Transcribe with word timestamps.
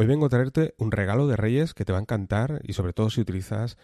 Hoy 0.00 0.06
vengo 0.06 0.24
a 0.24 0.30
traerte 0.30 0.74
un 0.78 0.92
regalo 0.92 1.26
de 1.26 1.36
Reyes 1.36 1.74
que 1.74 1.84
te 1.84 1.92
va 1.92 1.98
a 1.98 2.00
encantar 2.00 2.62
y 2.64 2.72
sobre 2.72 2.94
todo 2.94 3.10
si 3.10 3.20
utilizas 3.20 3.76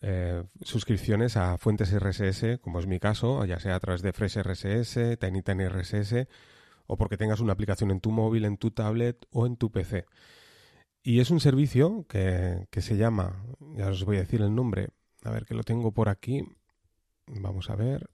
eh, 0.00 0.42
suscripciones 0.62 1.36
a 1.36 1.56
fuentes 1.56 1.96
RSS, 1.96 2.58
como 2.60 2.80
es 2.80 2.88
mi 2.88 2.98
caso, 2.98 3.44
ya 3.44 3.60
sea 3.60 3.76
a 3.76 3.78
través 3.78 4.02
de 4.02 4.12
Fresh 4.12 4.38
RSS, 4.38 5.20
Tiny 5.20 5.40
RSS 5.40 6.26
o 6.88 6.96
porque 6.96 7.16
tengas 7.16 7.38
una 7.38 7.52
aplicación 7.52 7.92
en 7.92 8.00
tu 8.00 8.10
móvil, 8.10 8.44
en 8.44 8.56
tu 8.56 8.72
tablet 8.72 9.24
o 9.30 9.46
en 9.46 9.56
tu 9.56 9.70
PC. 9.70 10.04
Y 11.00 11.20
es 11.20 11.30
un 11.30 11.38
servicio 11.38 12.06
que, 12.08 12.66
que 12.72 12.80
se 12.80 12.96
llama, 12.96 13.44
ya 13.76 13.86
os 13.86 14.04
voy 14.04 14.16
a 14.16 14.22
decir 14.22 14.40
el 14.40 14.52
nombre, 14.52 14.88
a 15.22 15.30
ver 15.30 15.44
que 15.44 15.54
lo 15.54 15.62
tengo 15.62 15.92
por 15.92 16.08
aquí, 16.08 16.42
vamos 17.28 17.70
a 17.70 17.76
ver, 17.76 18.10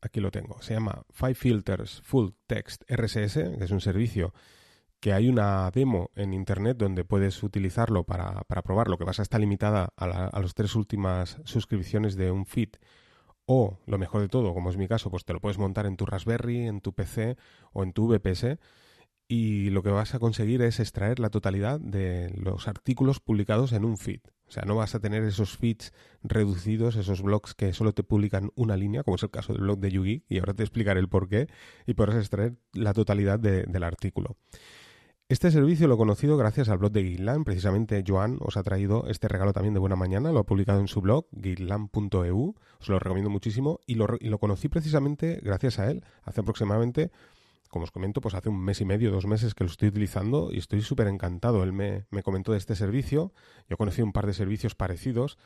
aquí 0.00 0.18
lo 0.18 0.32
tengo, 0.32 0.60
se 0.60 0.74
llama 0.74 1.04
Five 1.12 1.36
Filters 1.36 2.00
Full 2.02 2.30
Text 2.48 2.82
RSS, 2.90 3.34
que 3.34 3.64
es 3.64 3.70
un 3.70 3.80
servicio 3.80 4.34
que 5.00 5.12
hay 5.12 5.28
una 5.28 5.70
demo 5.70 6.10
en 6.14 6.34
internet 6.34 6.76
donde 6.76 7.04
puedes 7.04 7.42
utilizarlo 7.42 8.04
para, 8.04 8.42
para 8.42 8.62
probarlo, 8.62 8.98
que 8.98 9.04
vas 9.04 9.18
a 9.18 9.22
estar 9.22 9.40
limitada 9.40 9.92
a, 9.96 10.26
a 10.26 10.40
las 10.40 10.54
tres 10.54 10.74
últimas 10.74 11.38
suscripciones 11.44 12.16
de 12.16 12.30
un 12.30 12.46
feed. 12.46 12.70
O, 13.46 13.78
lo 13.86 13.98
mejor 13.98 14.20
de 14.20 14.28
todo, 14.28 14.54
como 14.54 14.70
es 14.70 14.76
mi 14.76 14.86
caso, 14.86 15.10
pues 15.10 15.24
te 15.24 15.32
lo 15.32 15.40
puedes 15.40 15.58
montar 15.58 15.86
en 15.86 15.96
tu 15.96 16.06
Raspberry, 16.06 16.66
en 16.66 16.80
tu 16.80 16.92
PC 16.92 17.36
o 17.72 17.82
en 17.82 17.92
tu 17.92 18.06
VPS 18.06 18.58
y 19.30 19.70
lo 19.70 19.84
que 19.84 19.90
vas 19.90 20.16
a 20.16 20.18
conseguir 20.18 20.60
es 20.60 20.80
extraer 20.80 21.20
la 21.20 21.30
totalidad 21.30 21.78
de 21.78 22.32
los 22.34 22.66
artículos 22.66 23.20
publicados 23.20 23.70
en 23.70 23.84
un 23.84 23.96
feed. 23.96 24.22
O 24.48 24.50
sea, 24.50 24.64
no 24.64 24.74
vas 24.74 24.96
a 24.96 24.98
tener 24.98 25.22
esos 25.22 25.56
feeds 25.56 25.92
reducidos, 26.24 26.96
esos 26.96 27.22
blogs 27.22 27.54
que 27.54 27.72
solo 27.72 27.92
te 27.92 28.02
publican 28.02 28.50
una 28.56 28.76
línea, 28.76 29.04
como 29.04 29.14
es 29.14 29.22
el 29.22 29.30
caso 29.30 29.52
del 29.52 29.62
blog 29.62 29.78
de 29.78 29.92
Yugi, 29.92 30.24
y 30.28 30.40
ahora 30.40 30.54
te 30.54 30.64
explicaré 30.64 30.98
el 30.98 31.08
por 31.08 31.28
qué, 31.28 31.46
y 31.86 31.94
podrás 31.94 32.16
extraer 32.16 32.56
la 32.72 32.92
totalidad 32.92 33.38
del 33.38 33.84
artículo. 33.84 34.36
Este 35.30 35.52
servicio 35.52 35.86
lo 35.86 35.94
he 35.94 35.96
conocido 35.96 36.36
gracias 36.36 36.68
al 36.70 36.78
blog 36.78 36.90
de 36.90 37.04
Gitlan. 37.04 37.44
Precisamente 37.44 38.02
Joan 38.04 38.38
os 38.40 38.56
ha 38.56 38.64
traído 38.64 39.06
este 39.06 39.28
regalo 39.28 39.52
también 39.52 39.74
de 39.74 39.78
buena 39.78 39.94
mañana. 39.94 40.32
Lo 40.32 40.40
ha 40.40 40.44
publicado 40.44 40.80
en 40.80 40.88
su 40.88 41.00
blog, 41.00 41.26
gitlan.eu. 41.40 42.56
Os 42.80 42.88
lo 42.88 42.98
recomiendo 42.98 43.30
muchísimo. 43.30 43.78
Y 43.86 43.94
lo, 43.94 44.08
y 44.18 44.28
lo 44.28 44.40
conocí 44.40 44.68
precisamente 44.68 45.38
gracias 45.40 45.78
a 45.78 45.88
él. 45.88 46.02
Hace 46.24 46.40
aproximadamente, 46.40 47.12
como 47.68 47.84
os 47.84 47.92
comento, 47.92 48.20
pues 48.20 48.34
hace 48.34 48.48
un 48.48 48.60
mes 48.60 48.80
y 48.80 48.84
medio, 48.84 49.12
dos 49.12 49.26
meses 49.26 49.54
que 49.54 49.62
lo 49.62 49.70
estoy 49.70 49.90
utilizando 49.90 50.48
y 50.50 50.58
estoy 50.58 50.82
súper 50.82 51.06
encantado. 51.06 51.62
Él 51.62 51.72
me, 51.72 52.06
me 52.10 52.24
comentó 52.24 52.50
de 52.50 52.58
este 52.58 52.74
servicio. 52.74 53.32
Yo 53.68 53.76
conocí 53.76 54.02
un 54.02 54.12
par 54.12 54.26
de 54.26 54.34
servicios 54.34 54.74
parecidos 54.74 55.38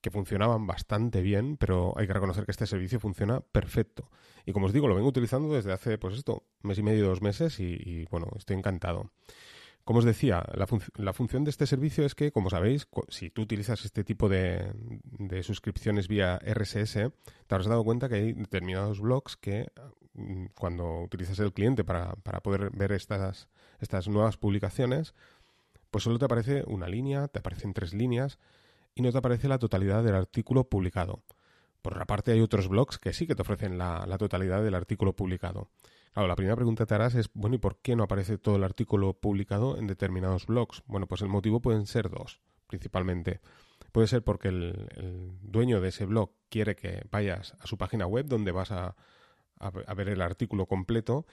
que 0.00 0.10
funcionaban 0.10 0.66
bastante 0.66 1.20
bien, 1.20 1.56
pero 1.56 1.92
hay 1.96 2.06
que 2.06 2.12
reconocer 2.12 2.44
que 2.44 2.52
este 2.52 2.66
servicio 2.66 3.00
funciona 3.00 3.40
perfecto. 3.40 4.10
Y 4.46 4.52
como 4.52 4.66
os 4.66 4.72
digo, 4.72 4.88
lo 4.88 4.94
vengo 4.94 5.08
utilizando 5.08 5.54
desde 5.54 5.72
hace, 5.72 5.98
pues 5.98 6.14
esto, 6.14 6.44
mes 6.62 6.78
y 6.78 6.82
medio, 6.82 7.06
dos 7.06 7.22
meses 7.22 7.60
y, 7.60 8.06
bueno, 8.10 8.28
estoy 8.36 8.56
encantado. 8.56 9.10
Como 9.84 9.98
os 9.98 10.04
decía, 10.04 10.44
la, 10.54 10.66
la, 10.96 11.12
función 11.12 11.44
de 11.44 11.50
este 11.50 11.66
servicio 11.66 12.04
es 12.04 12.14
que, 12.14 12.32
como 12.32 12.50
sabéis, 12.50 12.86
si 13.08 13.30
tú 13.30 13.42
utilizas 13.42 13.84
este 13.84 14.04
tipo 14.04 14.28
de, 14.28 14.72
de, 15.02 15.42
suscripciones 15.42 16.06
vía 16.06 16.38
RSS, 16.38 16.92
te 16.92 17.54
habrás 17.54 17.66
dado 17.66 17.82
cuenta 17.82 18.08
que 18.08 18.16
hay 18.16 18.32
determinados 18.34 19.00
blogs 19.00 19.36
que 19.36 19.72
mm, 20.12 20.46
cuando 20.54 21.00
utilizas 21.00 21.38
el 21.40 21.52
cliente 21.52 21.82
para, 21.82 22.14
para 22.16 22.40
poder 22.40 22.70
ver 22.70 22.92
estas, 22.92 23.48
estas 23.80 24.06
nuevas 24.06 24.36
publicaciones, 24.36 25.14
pues 25.90 26.04
solo 26.04 26.18
te 26.18 26.26
aparece 26.26 26.62
una 26.66 26.86
línea, 26.86 27.28
te 27.28 27.40
aparecen 27.40 27.72
tres 27.72 27.92
líneas, 27.94 28.38
y 29.00 29.02
no 29.02 29.12
te 29.12 29.18
aparece 29.18 29.48
la 29.48 29.58
totalidad 29.58 30.04
del 30.04 30.14
artículo 30.14 30.64
publicado. 30.64 31.22
Por 31.80 31.94
otra 31.94 32.04
parte, 32.04 32.32
hay 32.32 32.40
otros 32.40 32.68
blogs 32.68 32.98
que 32.98 33.14
sí 33.14 33.26
que 33.26 33.34
te 33.34 33.40
ofrecen 33.40 33.78
la, 33.78 34.16
totalidad 34.18 34.62
del 34.62 34.74
artículo 34.74 35.16
publicado. 35.16 35.70
Claro, 36.12 36.28
la 36.28 36.36
primera 36.36 36.56
pregunta 36.56 36.84
que 36.84 36.88
te 36.88 36.94
harás 36.94 37.14
es, 37.14 37.30
bueno, 37.32 37.56
¿y 37.56 37.58
por 37.58 37.78
qué 37.78 37.96
no 37.96 38.02
aparece 38.02 38.36
todo 38.36 38.56
el 38.56 38.64
artículo 38.64 39.14
publicado 39.14 39.78
en 39.78 39.86
determinados 39.86 40.46
blogs? 40.46 40.82
Bueno, 40.86 41.06
pues 41.06 41.22
el 41.22 41.28
motivo 41.28 41.60
pueden 41.60 41.86
ser 41.86 42.10
dos, 42.10 42.42
principalmente. 42.66 43.40
Puede 43.90 44.06
ser 44.06 44.22
porque 44.22 44.48
el, 44.48 45.38
dueño 45.40 45.80
de 45.80 45.88
ese 45.88 46.04
blog 46.04 46.32
quiere 46.50 46.76
que 46.76 47.02
vayas 47.10 47.54
a 47.58 47.66
su 47.66 47.78
página 47.78 48.06
web 48.06 48.26
donde 48.26 48.52
vas 48.52 48.70
a, 48.70 48.96
ver 49.96 50.10
el 50.10 50.20
artículo 50.20 50.66
completo 50.66 51.26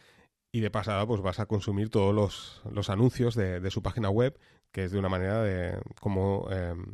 y 0.51 0.61
de 0.61 0.71
pasada 0.71 1.05
pues 1.05 1.21
vas 1.21 1.39
a 1.39 1.45
consumir 1.45 1.89
todos 1.89 2.63
los, 2.73 2.89
anuncios 2.89 3.35
de, 3.35 3.69
su 3.71 3.83
página 3.83 4.09
web, 4.09 4.39
que 4.71 4.85
es 4.85 4.91
de 4.91 4.99
una 4.99 5.09
manera 5.09 5.41
de 5.43 5.77
como 5.99 6.47
em, 6.51 6.85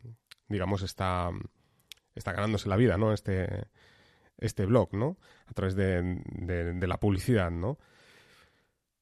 digamos, 0.47 0.81
está, 0.81 1.29
está 2.15 2.31
ganándose 2.33 2.69
la 2.69 2.77
vida, 2.77 2.97
¿no? 2.97 3.13
Este, 3.13 3.67
este 4.37 4.65
blog, 4.65 4.93
¿no? 4.93 5.17
A 5.47 5.53
través 5.53 5.75
de, 5.75 6.21
de, 6.23 6.87
la 6.87 6.99
publicidad, 6.99 7.51
¿no? 7.51 7.77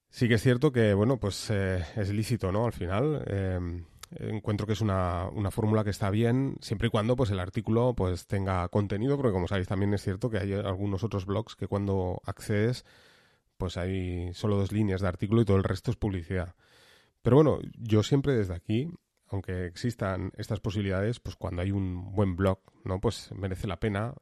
Sí 0.09 0.27
que 0.27 0.35
es 0.35 0.41
cierto 0.41 0.71
que, 0.71 0.93
bueno, 0.93 1.17
pues 1.17 1.49
eh, 1.49 1.83
es 1.95 2.09
lícito, 2.09 2.51
¿no? 2.51 2.65
Al 2.65 2.73
final, 2.73 3.23
em, 3.27 3.85
encuentro 4.19 4.67
que 4.67 4.73
es 4.73 4.81
una, 4.81 5.29
una 5.29 5.51
fórmula 5.51 5.83
que 5.83 5.89
está 5.89 6.09
bien, 6.09 6.57
siempre 6.61 6.87
y 6.87 6.91
cuando, 6.91 7.15
pues, 7.15 7.31
el 7.31 7.39
artículo, 7.39 7.93
pues, 7.95 8.27
tenga 8.27 8.67
contenido, 8.69 9.15
porque 9.17 9.31
como 9.31 9.47
sabéis, 9.47 9.67
también 9.67 9.93
es 9.93 10.03
cierto 10.03 10.29
que 10.29 10.39
hay 10.39 10.53
algunos 10.53 11.03
otros 11.03 11.25
blogs 11.25 11.55
que 11.55 11.67
cuando 11.67 12.21
accedes, 12.25 12.85
pues 13.57 13.77
hay 13.77 14.33
solo 14.33 14.57
dos 14.57 14.71
líneas 14.71 15.01
de 15.01 15.07
artículo 15.07 15.41
y 15.41 15.45
todo 15.45 15.57
el 15.57 15.63
resto 15.63 15.91
es 15.91 15.97
publicidad. 15.97 16.55
Pero 17.21 17.35
bueno, 17.35 17.59
yo 17.77 18.01
siempre 18.03 18.33
desde 18.33 18.55
aquí 18.55 18.91
aunque 19.31 19.65
existan 19.65 20.31
estas 20.37 20.59
posibilidades, 20.59 21.19
pues 21.21 21.37
cuando 21.37 21.61
hay 21.61 21.71
un 21.71 22.13
buen 22.13 22.35
blog, 22.35 22.59
¿no? 22.83 22.99
Pues 22.99 23.31
merece 23.31 23.65
la 23.65 23.79
pena 23.79 24.13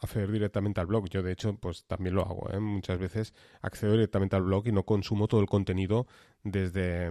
acceder 0.00 0.30
directamente 0.30 0.80
al 0.80 0.86
blog. 0.86 1.08
Yo, 1.08 1.22
de 1.22 1.32
hecho, 1.32 1.56
pues 1.56 1.86
también 1.86 2.14
lo 2.14 2.22
hago. 2.22 2.50
¿eh? 2.52 2.60
Muchas 2.60 2.98
veces 2.98 3.34
accedo 3.62 3.92
directamente 3.92 4.36
al 4.36 4.42
blog 4.42 4.66
y 4.66 4.72
no 4.72 4.84
consumo 4.84 5.28
todo 5.28 5.40
el 5.40 5.46
contenido 5.46 6.06
desde, 6.42 7.10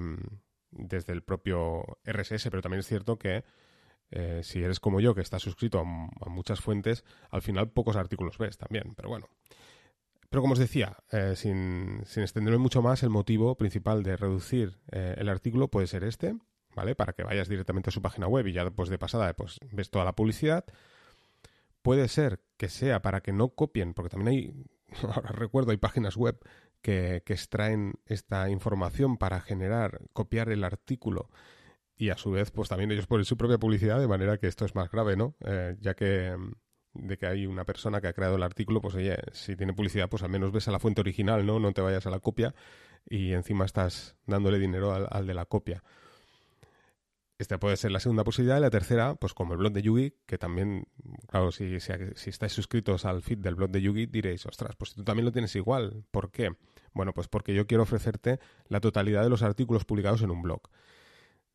desde 0.72 1.14
el 1.14 1.24
propio 1.24 1.84
RSS, 2.06 2.50
pero 2.50 2.62
también 2.62 2.80
es 2.80 2.88
cierto 2.88 3.18
que 3.18 3.44
eh, 4.12 4.42
si 4.44 4.64
eres 4.64 4.80
como 4.80 5.00
yo, 5.00 5.16
que 5.16 5.22
estás 5.22 5.42
suscrito 5.42 5.80
a, 5.80 6.30
muchas 6.30 6.62
fuentes, 6.62 7.04
al 7.32 7.42
final 7.42 7.72
pocos 7.72 7.96
artículos 7.96 8.38
ves 8.38 8.58
también, 8.58 8.94
pero 8.96 9.10
bueno. 9.10 9.28
Pero 10.30 10.44
como 10.44 10.54
os 10.54 10.60
decía, 10.60 10.98
eh, 11.12 11.34
sin, 11.36 12.04
sin, 12.06 12.22
extenderme 12.22 12.60
mucho 12.60 12.84
más, 12.84 13.02
el 13.02 13.10
motivo 13.10 13.56
principal 13.56 14.04
de 14.04 14.16
reducir 14.16 14.78
el 14.92 15.28
artículo 15.30 15.70
puede 15.70 15.88
ser 15.88 16.04
este, 16.04 16.36
¿vale? 16.76 16.96
Para 16.96 17.14
que 17.14 17.24
vayas 17.24 17.48
directamente 17.48 17.90
a 17.90 17.94
su 17.94 18.02
página 18.02 18.28
web 18.28 18.48
y 18.48 18.54
ya 18.54 18.64
después 18.64 18.90
de 18.90 18.98
pasada 18.98 19.34
pues 19.34 19.60
ves 19.72 19.90
toda 19.90 20.06
la 20.06 20.14
publicidad. 20.14 20.66
Puede 21.82 22.08
ser 22.08 22.42
que 22.58 22.70
sea 22.70 23.02
para 23.02 23.22
que 23.22 23.32
no 23.32 23.50
copien, 23.50 23.94
porque 23.94 24.10
también 24.10 24.28
hay, 24.28 24.66
ahora 25.04 25.32
recuerdo, 25.32 25.72
hay 25.72 25.78
páginas 25.78 26.18
web 26.18 26.40
que, 26.82 27.24
extraen 27.26 27.94
esta 28.06 28.50
información 28.50 29.18
para 29.18 29.42
generar, 29.42 30.02
copiar 30.14 30.50
el 30.50 30.64
artículo 30.64 31.30
y 31.98 32.10
a 32.10 32.18
su 32.18 32.32
vez 32.32 32.52
pues 32.52 32.70
también 32.70 32.92
ellos 32.92 33.08
ponen 33.08 33.26
su 33.26 33.38
propia 33.38 33.58
publicidad 33.58 34.00
de 34.00 34.08
manera 34.08 34.38
que 34.38 34.48
esto 34.48 34.66
es 34.66 34.76
más 34.76 34.90
grave, 34.90 35.16
¿no? 35.18 35.36
Eh, 35.42 35.76
ya 35.80 35.96
que 35.96 36.36
de 36.94 37.18
que 37.18 37.28
hay 37.28 37.46
una 37.46 37.66
persona 37.66 38.02
que 38.02 38.08
ha 38.08 38.14
creado 38.14 38.36
el 38.36 38.44
artículo, 38.44 38.82
pues 38.82 38.96
oye, 38.96 39.18
si 39.32 39.56
tiene 39.56 39.74
publicidad, 39.74 40.10
pues 40.10 40.24
al 40.24 40.30
menos 40.30 40.52
ves 40.52 40.68
a 40.68 40.72
la 40.72 40.80
fuente 40.80 41.02
original, 41.02 41.46
¿no? 41.46 41.60
No 41.60 41.72
te 41.72 41.82
vayas 41.82 42.08
a 42.08 42.10
la 42.10 42.20
copia 42.20 42.56
y 43.08 43.34
encima 43.34 43.66
estás 43.66 44.16
dándole 44.26 44.60
dinero 44.60 44.94
al 44.94 45.28
de 45.28 45.34
la 45.34 45.46
copia. 45.46 45.84
Esta 47.40 47.58
puede 47.58 47.78
ser 47.78 47.92
la 47.92 48.02
segunda 48.02 48.26
posibilidad. 48.26 48.58
Y 48.58 48.62
la 48.62 48.70
tercera, 48.70 49.16
pues 49.16 49.34
como 49.34 49.54
el 49.54 49.60
blog 49.60 49.72
de 49.72 49.82
Yugi, 49.82 50.14
que 50.26 50.38
también, 50.38 50.88
claro, 51.26 51.54
si, 51.54 51.74
estáis 51.74 52.52
suscritos 52.52 53.06
al 53.06 53.22
feed 53.22 53.38
del 53.38 53.56
blog 53.56 53.70
de 53.70 53.82
Yugi, 53.82 54.08
diréis, 54.08 54.46
ostras, 54.46 54.76
pues 54.76 54.94
tú 54.94 55.06
también 55.06 55.26
lo 55.26 55.32
tienes 55.32 55.56
igual. 55.56 56.04
¿Por 56.12 56.32
qué? 56.32 56.52
Bueno, 56.94 57.14
pues 57.14 57.30
porque 57.30 57.54
yo 57.54 57.66
quiero 57.66 57.84
ofrecerte 57.84 58.42
la 58.68 58.82
totalidad 58.82 59.24
de 59.24 59.30
los 59.30 59.42
artículos 59.42 59.86
publicados 59.86 60.22
en 60.22 60.32
un 60.32 60.42
blog. 60.42 60.64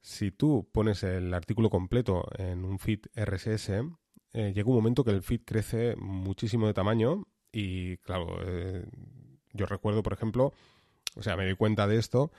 Si 0.00 0.30
tú 0.30 0.70
pones 0.72 1.02
el 1.02 1.34
artículo 1.34 1.68
completo 1.68 2.30
en 2.38 2.64
un 2.64 2.78
feed 2.78 3.00
RSS, 3.14 3.68
eh, 4.32 4.52
llega 4.54 4.70
un 4.70 4.76
momento 4.76 5.04
que 5.04 5.10
el 5.10 5.22
feed 5.22 5.42
crece 5.44 5.96
muchísimo 5.96 6.66
de 6.66 6.72
tamaño 6.72 7.26
y, 7.52 7.98
claro, 7.98 8.38
eh, 8.42 8.86
yo 9.52 9.66
recuerdo, 9.66 10.02
por 10.02 10.14
ejemplo, 10.14 10.54
o 11.14 11.22
sea, 11.22 11.36
me 11.36 11.46
di 11.46 11.54
cuenta 11.54 11.86
de 11.86 11.98
esto 11.98 12.32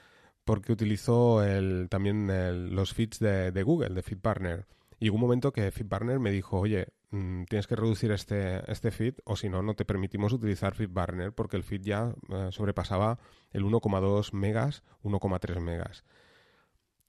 porque 0.46 0.72
utilizó 0.72 1.42
el, 1.42 1.88
también 1.90 2.28
los 2.74 2.94
feeds 2.94 3.18
de, 3.18 3.62
Google, 3.64 3.90
de 3.90 4.02
FeedPartner. 4.02 4.66
Y 5.00 5.10
hubo 5.10 5.16
un 5.16 5.22
momento 5.22 5.52
que 5.52 5.72
FeedPartner 5.72 6.20
me 6.20 6.30
dijo, 6.30 6.60
oye, 6.60 6.86
mm, 7.10 7.44
tienes 7.46 7.66
que 7.66 7.74
reducir 7.74 8.12
este, 8.12 8.62
este 8.70 8.92
feed 8.92 9.14
o 9.24 9.34
si 9.34 9.48
no, 9.48 9.60
no 9.62 9.74
te 9.74 9.84
permitimos 9.84 10.32
utilizar 10.32 10.76
FeedPartner 10.76 11.32
porque 11.32 11.56
el 11.56 11.64
feed 11.64 11.82
ya 11.82 12.14
eh, 12.28 12.48
sobrepasaba 12.52 13.18
el 13.50 13.64
1,2 13.64 14.32
megas, 14.34 14.84
1,3 15.02 15.60
megas. 15.60 16.04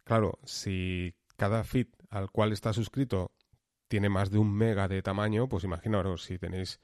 Claro, 0.03 0.39
si 0.43 1.13
cada 1.35 1.63
feed 1.63 1.89
al 2.09 2.31
cual 2.31 2.51
está 2.53 2.73
suscrito 2.73 3.31
tiene 3.87 4.09
más 4.09 4.31
de 4.31 4.39
un 4.39 4.51
mega 4.51 4.87
de 4.87 5.03
tamaño, 5.03 5.47
pues 5.47 5.63
imaginaros, 5.63 6.23
si 6.23 6.39
tenéis 6.39 6.79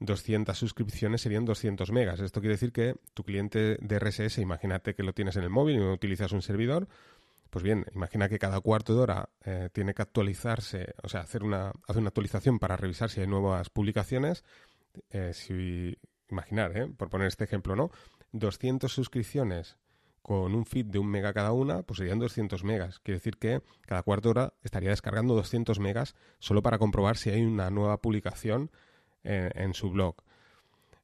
200 0.00 0.58
suscripciones 0.58 1.20
serían 1.20 1.44
200 1.44 1.92
megas. 1.92 2.20
Esto 2.20 2.40
quiere 2.40 2.54
decir 2.54 2.72
que 2.72 2.96
tu 3.14 3.22
cliente 3.22 3.76
de 3.80 3.98
RSS, 3.98 4.38
imagínate 4.38 4.94
que 4.94 5.02
lo 5.02 5.12
tienes 5.12 5.36
en 5.36 5.44
el 5.44 5.50
móvil 5.50 5.76
y 5.76 5.78
no 5.78 5.92
utilizas 5.92 6.32
un 6.32 6.42
servidor, 6.42 6.88
pues 7.50 7.64
bien, 7.64 7.84
imagina 7.94 8.28
que 8.28 8.38
cada 8.38 8.60
cuarto 8.60 8.94
de 8.94 9.00
hora 9.00 9.28
eh, 9.44 9.68
tiene 9.72 9.92
que 9.92 10.02
actualizarse, 10.02 10.94
o 11.02 11.08
sea, 11.08 11.20
hacer 11.20 11.42
una, 11.42 11.72
hacer 11.86 11.98
una 11.98 12.08
actualización 12.08 12.58
para 12.58 12.76
revisar 12.76 13.10
si 13.10 13.20
hay 13.20 13.26
nuevas 13.26 13.70
publicaciones. 13.70 14.44
Eh, 15.10 15.32
si, 15.34 15.98
imaginar, 16.28 16.76
eh, 16.76 16.86
por 16.86 17.10
poner 17.10 17.26
este 17.26 17.44
ejemplo, 17.44 17.76
¿no? 17.76 17.90
200 18.32 18.92
suscripciones 18.92 19.76
con 20.22 20.54
un 20.54 20.64
feed 20.64 20.86
de 20.86 20.98
un 20.98 21.08
mega 21.08 21.32
cada 21.32 21.52
una, 21.52 21.82
pues 21.82 21.98
serían 21.98 22.20
200 22.20 22.62
megas. 22.62 23.00
Quiere 23.00 23.18
decir 23.18 23.36
que 23.36 23.62
cada 23.82 24.02
cuarto 24.02 24.30
hora 24.30 24.54
estaría 24.62 24.90
descargando 24.90 25.34
200 25.34 25.80
megas 25.80 26.14
solo 26.38 26.62
para 26.62 26.78
comprobar 26.78 27.16
si 27.16 27.30
hay 27.30 27.42
una 27.42 27.70
nueva 27.70 28.00
publicación 28.00 28.70
en, 29.24 29.74
su 29.74 29.90
blog. 29.90 30.16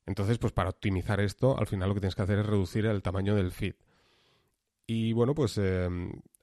Entonces, 0.07 0.39
pues 0.39 0.53
para 0.53 0.71
optimizar 0.71 1.21
esto, 1.21 1.59
al 1.59 1.67
final 1.67 1.89
lo 1.89 1.95
que 1.95 2.01
tienes 2.01 2.15
que 2.15 2.23
hacer 2.23 2.39
es 2.39 2.47
reducir 2.47 2.87
el 2.87 3.03
tamaño 3.03 3.35
del 3.35 3.51
feed. 3.51 3.75
Y 4.87 5.13
bueno, 5.13 5.35
pues 5.35 5.59
eh, 5.59 5.89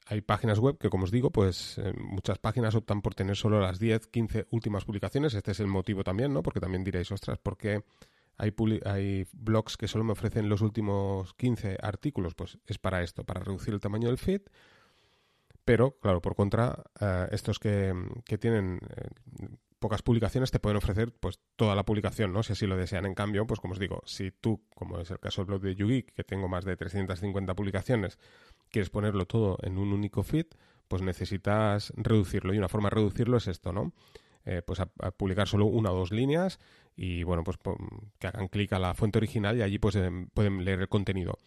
hay 0.08 0.22
páginas 0.22 0.60
web 0.60 0.78
que, 0.78 0.90
como 0.90 1.06
os 1.06 1.12
digo, 1.12 1.32
pues 1.32 1.78
eh, 1.78 1.94
muchas 1.98 2.38
páginas 2.38 2.76
optan 2.76 3.02
por 3.02 3.16
tener 3.16 3.38
solo 3.38 3.62
las 3.62 3.80
10, 3.80 4.08
15 4.08 4.48
últimas 4.52 4.84
publicaciones. 4.86 5.34
Este 5.34 5.52
es 5.52 5.60
el 5.60 5.68
motivo 5.68 6.04
también, 6.04 6.34
¿no? 6.34 6.44
Porque 6.44 6.60
también 6.60 6.84
diréis, 6.84 7.12
ostras, 7.12 7.40
¿por 7.40 7.58
qué 7.58 7.84
hay, 8.38 8.54
hay 8.86 9.28
blogs 9.32 9.78
que 9.78 9.88
solo 9.88 10.04
me 10.04 10.12
ofrecen 10.12 10.50
los 10.50 10.62
últimos 10.62 11.34
15 11.36 11.78
artículos? 11.82 12.36
Pues 12.36 12.58
es 12.66 12.78
para 12.78 13.02
esto, 13.02 13.24
para 13.24 13.42
reducir 13.42 13.74
el 13.74 13.80
tamaño 13.80 14.10
del 14.10 14.18
feed. 14.18 14.42
Pero, 15.64 15.98
claro, 15.98 16.22
por 16.22 16.36
contra, 16.36 16.84
eh, 17.00 17.30
estos 17.32 17.58
que, 17.58 17.94
que 18.26 18.38
tienen 18.38 18.82
pocas 19.84 20.02
publicaciones 20.02 20.50
te 20.50 20.60
pueden 20.60 20.78
ofrecer 20.78 21.12
pues 21.12 21.42
toda 21.58 21.76
la 21.76 21.84
publicación, 21.84 22.32
¿no? 22.32 22.42
Si 22.42 22.54
así 22.54 22.66
lo 22.66 22.78
desean. 22.78 23.06
En 23.06 23.14
cambio, 23.14 23.46
pues 23.46 23.60
como 23.60 23.74
os 23.74 23.80
digo, 23.80 24.02
si 24.06 24.32
tú, 24.32 24.64
como 24.74 24.98
es 25.02 25.12
el 25.12 25.20
caso 25.20 25.42
del 25.42 25.48
blog 25.48 25.62
de 25.62 25.76
YouGeek, 25.76 26.14
que 26.14 26.24
tengo 26.24 26.48
más 26.48 26.64
de 26.64 26.78
350 26.78 27.54
publicaciones, 27.54 28.18
quieres 28.72 28.90
ponerlo 28.90 29.26
todo 29.26 29.58
en 29.62 29.78
un 29.78 29.92
único 29.92 30.24
feed, 30.24 30.46
pues 30.88 31.02
necesitas 31.02 31.92
reducirlo. 31.98 32.54
Y 32.54 32.58
una 32.60 32.70
forma 32.70 32.88
de 32.88 32.96
reducirlo 32.96 33.36
es 33.36 33.48
esto, 33.48 33.74
¿no? 33.74 33.92
Eh, 34.46 34.62
pues 34.66 34.82
publicar 35.18 35.50
solo 35.50 35.66
una 35.66 35.92
o 35.92 35.96
dos 35.98 36.12
líneas 36.12 36.60
y 36.96 37.24
bueno, 37.24 37.44
pues 37.44 37.58
que 38.20 38.28
hagan 38.28 38.48
clic 38.48 38.72
a 38.72 38.80
la 38.80 38.94
fuente 38.94 39.18
original 39.18 39.58
y 39.58 39.64
allí 39.64 39.80
pues 39.80 39.96
em, 39.96 40.28
pueden 40.30 40.64
leer 40.64 40.80
el 40.80 40.88
contenido. 40.88 41.38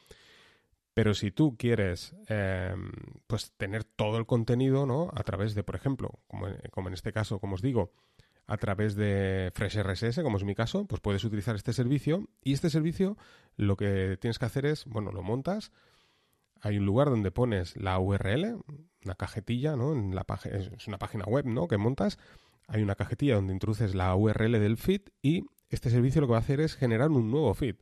Pero 0.92 1.14
si 1.14 1.30
tú 1.30 1.56
quieres 1.56 2.14
em, 2.28 2.92
pues 3.26 3.52
tener 3.56 3.84
todo 3.84 4.18
el 4.18 4.26
contenido, 4.26 4.84
¿no? 4.84 5.10
A 5.14 5.22
través 5.22 5.54
de, 5.54 5.62
por 5.62 5.76
ejemplo, 5.76 6.20
como, 6.26 6.48
como 6.70 6.88
en 6.88 6.94
este 6.94 7.12
caso, 7.12 7.38
como 7.38 7.54
os 7.54 7.62
digo, 7.62 7.92
a 8.46 8.56
través 8.56 8.94
de 8.94 9.50
Fresh 9.54 9.78
RSS, 9.78 10.22
como 10.22 10.36
es 10.36 10.44
mi 10.44 10.54
caso, 10.54 10.86
pues 10.86 11.00
puedes 11.00 11.24
utilizar 11.24 11.56
este 11.56 11.72
servicio 11.72 12.28
y 12.42 12.52
este 12.52 12.70
servicio 12.70 13.16
lo 13.56 13.76
que 13.76 14.16
tienes 14.20 14.38
que 14.38 14.44
hacer 14.44 14.66
es, 14.66 14.84
bueno, 14.84 15.10
lo 15.12 15.22
montas, 15.22 15.72
hay 16.60 16.78
un 16.78 16.86
lugar 16.86 17.10
donde 17.10 17.30
pones 17.30 17.76
la 17.76 17.98
URL, 17.98 18.58
una 19.04 19.14
cajetilla, 19.14 19.76
¿no? 19.76 19.92
En 19.92 20.14
la 20.14 20.24
es 20.44 20.88
una 20.88 20.98
página 20.98 21.24
web, 21.24 21.46
¿no? 21.46 21.68
Que 21.68 21.76
montas, 21.76 22.18
hay 22.68 22.82
una 22.82 22.94
cajetilla 22.94 23.36
donde 23.36 23.52
introduces 23.52 23.94
la 23.94 24.14
URL 24.14 24.52
del 24.52 24.76
feed 24.76 25.02
y 25.22 25.44
este 25.68 25.90
servicio 25.90 26.20
lo 26.20 26.26
que 26.26 26.32
va 26.32 26.38
a 26.38 26.40
hacer 26.40 26.60
es 26.60 26.74
generar 26.74 27.10
un 27.10 27.30
nuevo 27.30 27.52
feed. 27.54 27.76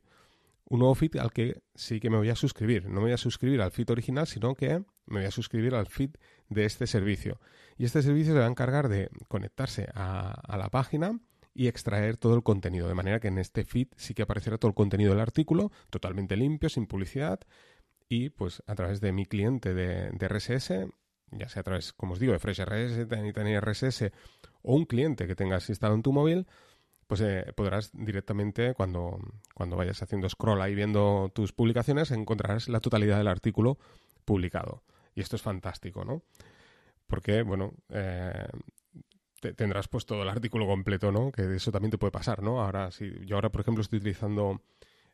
Un 0.67 0.79
nuevo 0.79 0.95
feed 0.95 1.17
al 1.17 1.31
que 1.31 1.61
sí 1.75 1.99
que 1.99 2.09
me 2.09 2.17
voy 2.17 2.29
a 2.29 2.35
suscribir. 2.35 2.85
No 2.85 2.95
me 2.95 3.01
voy 3.01 3.11
a 3.11 3.17
suscribir 3.17 3.61
al 3.61 3.71
feed 3.71 3.89
original, 3.91 4.25
sino 4.25 4.55
que 4.55 4.83
me 5.05 5.19
voy 5.19 5.27
a 5.27 5.31
suscribir 5.31 5.75
al 5.75 5.87
feed 5.87 6.11
de 6.49 6.65
este 6.65 6.87
servicio. 6.87 7.39
Y 7.77 7.85
este 7.85 8.01
servicio 8.01 8.33
se 8.33 8.39
va 8.39 8.45
a 8.45 8.49
encargar 8.49 8.89
de 8.89 9.09
conectarse 9.27 9.87
a, 9.93 10.57
la 10.57 10.69
página 10.69 11.19
y 11.53 11.67
extraer 11.67 12.17
todo 12.17 12.35
el 12.35 12.43
contenido, 12.43 12.87
de 12.87 12.93
manera 12.93 13.19
que 13.19 13.27
en 13.27 13.37
este 13.37 13.63
feed 13.63 13.87
sí 13.95 14.13
que 14.13 14.23
aparecerá 14.23 14.57
todo 14.57 14.69
el 14.69 14.75
contenido 14.75 15.11
del 15.11 15.21
artículo, 15.21 15.71
totalmente 15.89 16.35
limpio, 16.35 16.69
sin 16.69 16.85
publicidad, 16.85 17.39
y 18.09 18.29
pues 18.29 18.61
a 18.67 18.75
través 18.75 19.01
de 19.01 19.11
mi 19.11 19.25
cliente 19.25 19.73
de, 19.73 20.09
RSS, 20.27 20.87
ya 21.31 21.49
sea 21.49 21.61
a 21.61 21.63
través, 21.63 21.93
como 21.93 22.13
os 22.13 22.19
digo, 22.19 22.33
de 22.33 22.39
FreshRSS, 22.39 23.07
Tiny 23.07 23.59
RSS 23.59 24.11
o 24.61 24.75
un 24.75 24.85
cliente 24.85 25.27
que 25.27 25.35
tengas 25.35 25.69
instalado 25.69 25.95
en 25.95 26.03
tu 26.03 26.11
móvil, 26.11 26.47
pues 27.07 27.21
eh, 27.21 27.53
podrás 27.55 27.91
directamente, 27.93 28.73
cuando, 28.73 29.19
cuando 29.53 29.75
vayas 29.75 30.01
haciendo 30.01 30.27
scroll 30.29 30.61
ahí 30.61 30.75
viendo 30.75 31.31
tus 31.33 31.53
publicaciones, 31.53 32.11
encontrarás 32.11 32.67
la 32.67 32.79
totalidad 32.79 33.17
del 33.17 33.27
artículo 33.27 33.77
publicado. 34.25 34.83
Y 35.15 35.21
esto 35.21 35.37
es 35.37 35.41
fantástico, 35.41 36.03
¿no? 36.03 36.21
Porque, 37.07 37.41
bueno, 37.41 37.73
eh, 37.89 38.47
tendrás 39.55 39.87
pues 39.87 40.05
todo 40.05 40.23
el 40.23 40.29
artículo 40.29 40.67
completo, 40.67 41.11
¿no? 41.11 41.31
Que 41.31 41.55
eso 41.55 41.71
también 41.71 41.91
te 41.91 41.97
puede 41.97 42.11
pasar, 42.11 42.43
¿no? 42.43 42.61
Ahora, 42.61 42.91
si 42.91 43.25
yo 43.25 43.35
ahora, 43.35 43.49
por 43.49 43.61
ejemplo, 43.61 43.81
estoy 43.81 43.97
utilizando 43.97 44.61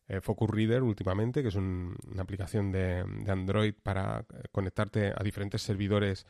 eh, 0.07 0.21
Focus 0.21 0.49
Reader 0.49 0.83
últimamente, 0.83 1.41
que 1.41 1.49
es 1.49 1.55
una 1.55 2.21
aplicación 2.21 2.71
de, 2.71 2.99
Android 3.27 3.73
para 3.81 4.19
eh, 4.21 4.43
conectarte 4.51 5.13
a 5.15 5.23
diferentes 5.23 5.61
servidores. 5.61 6.25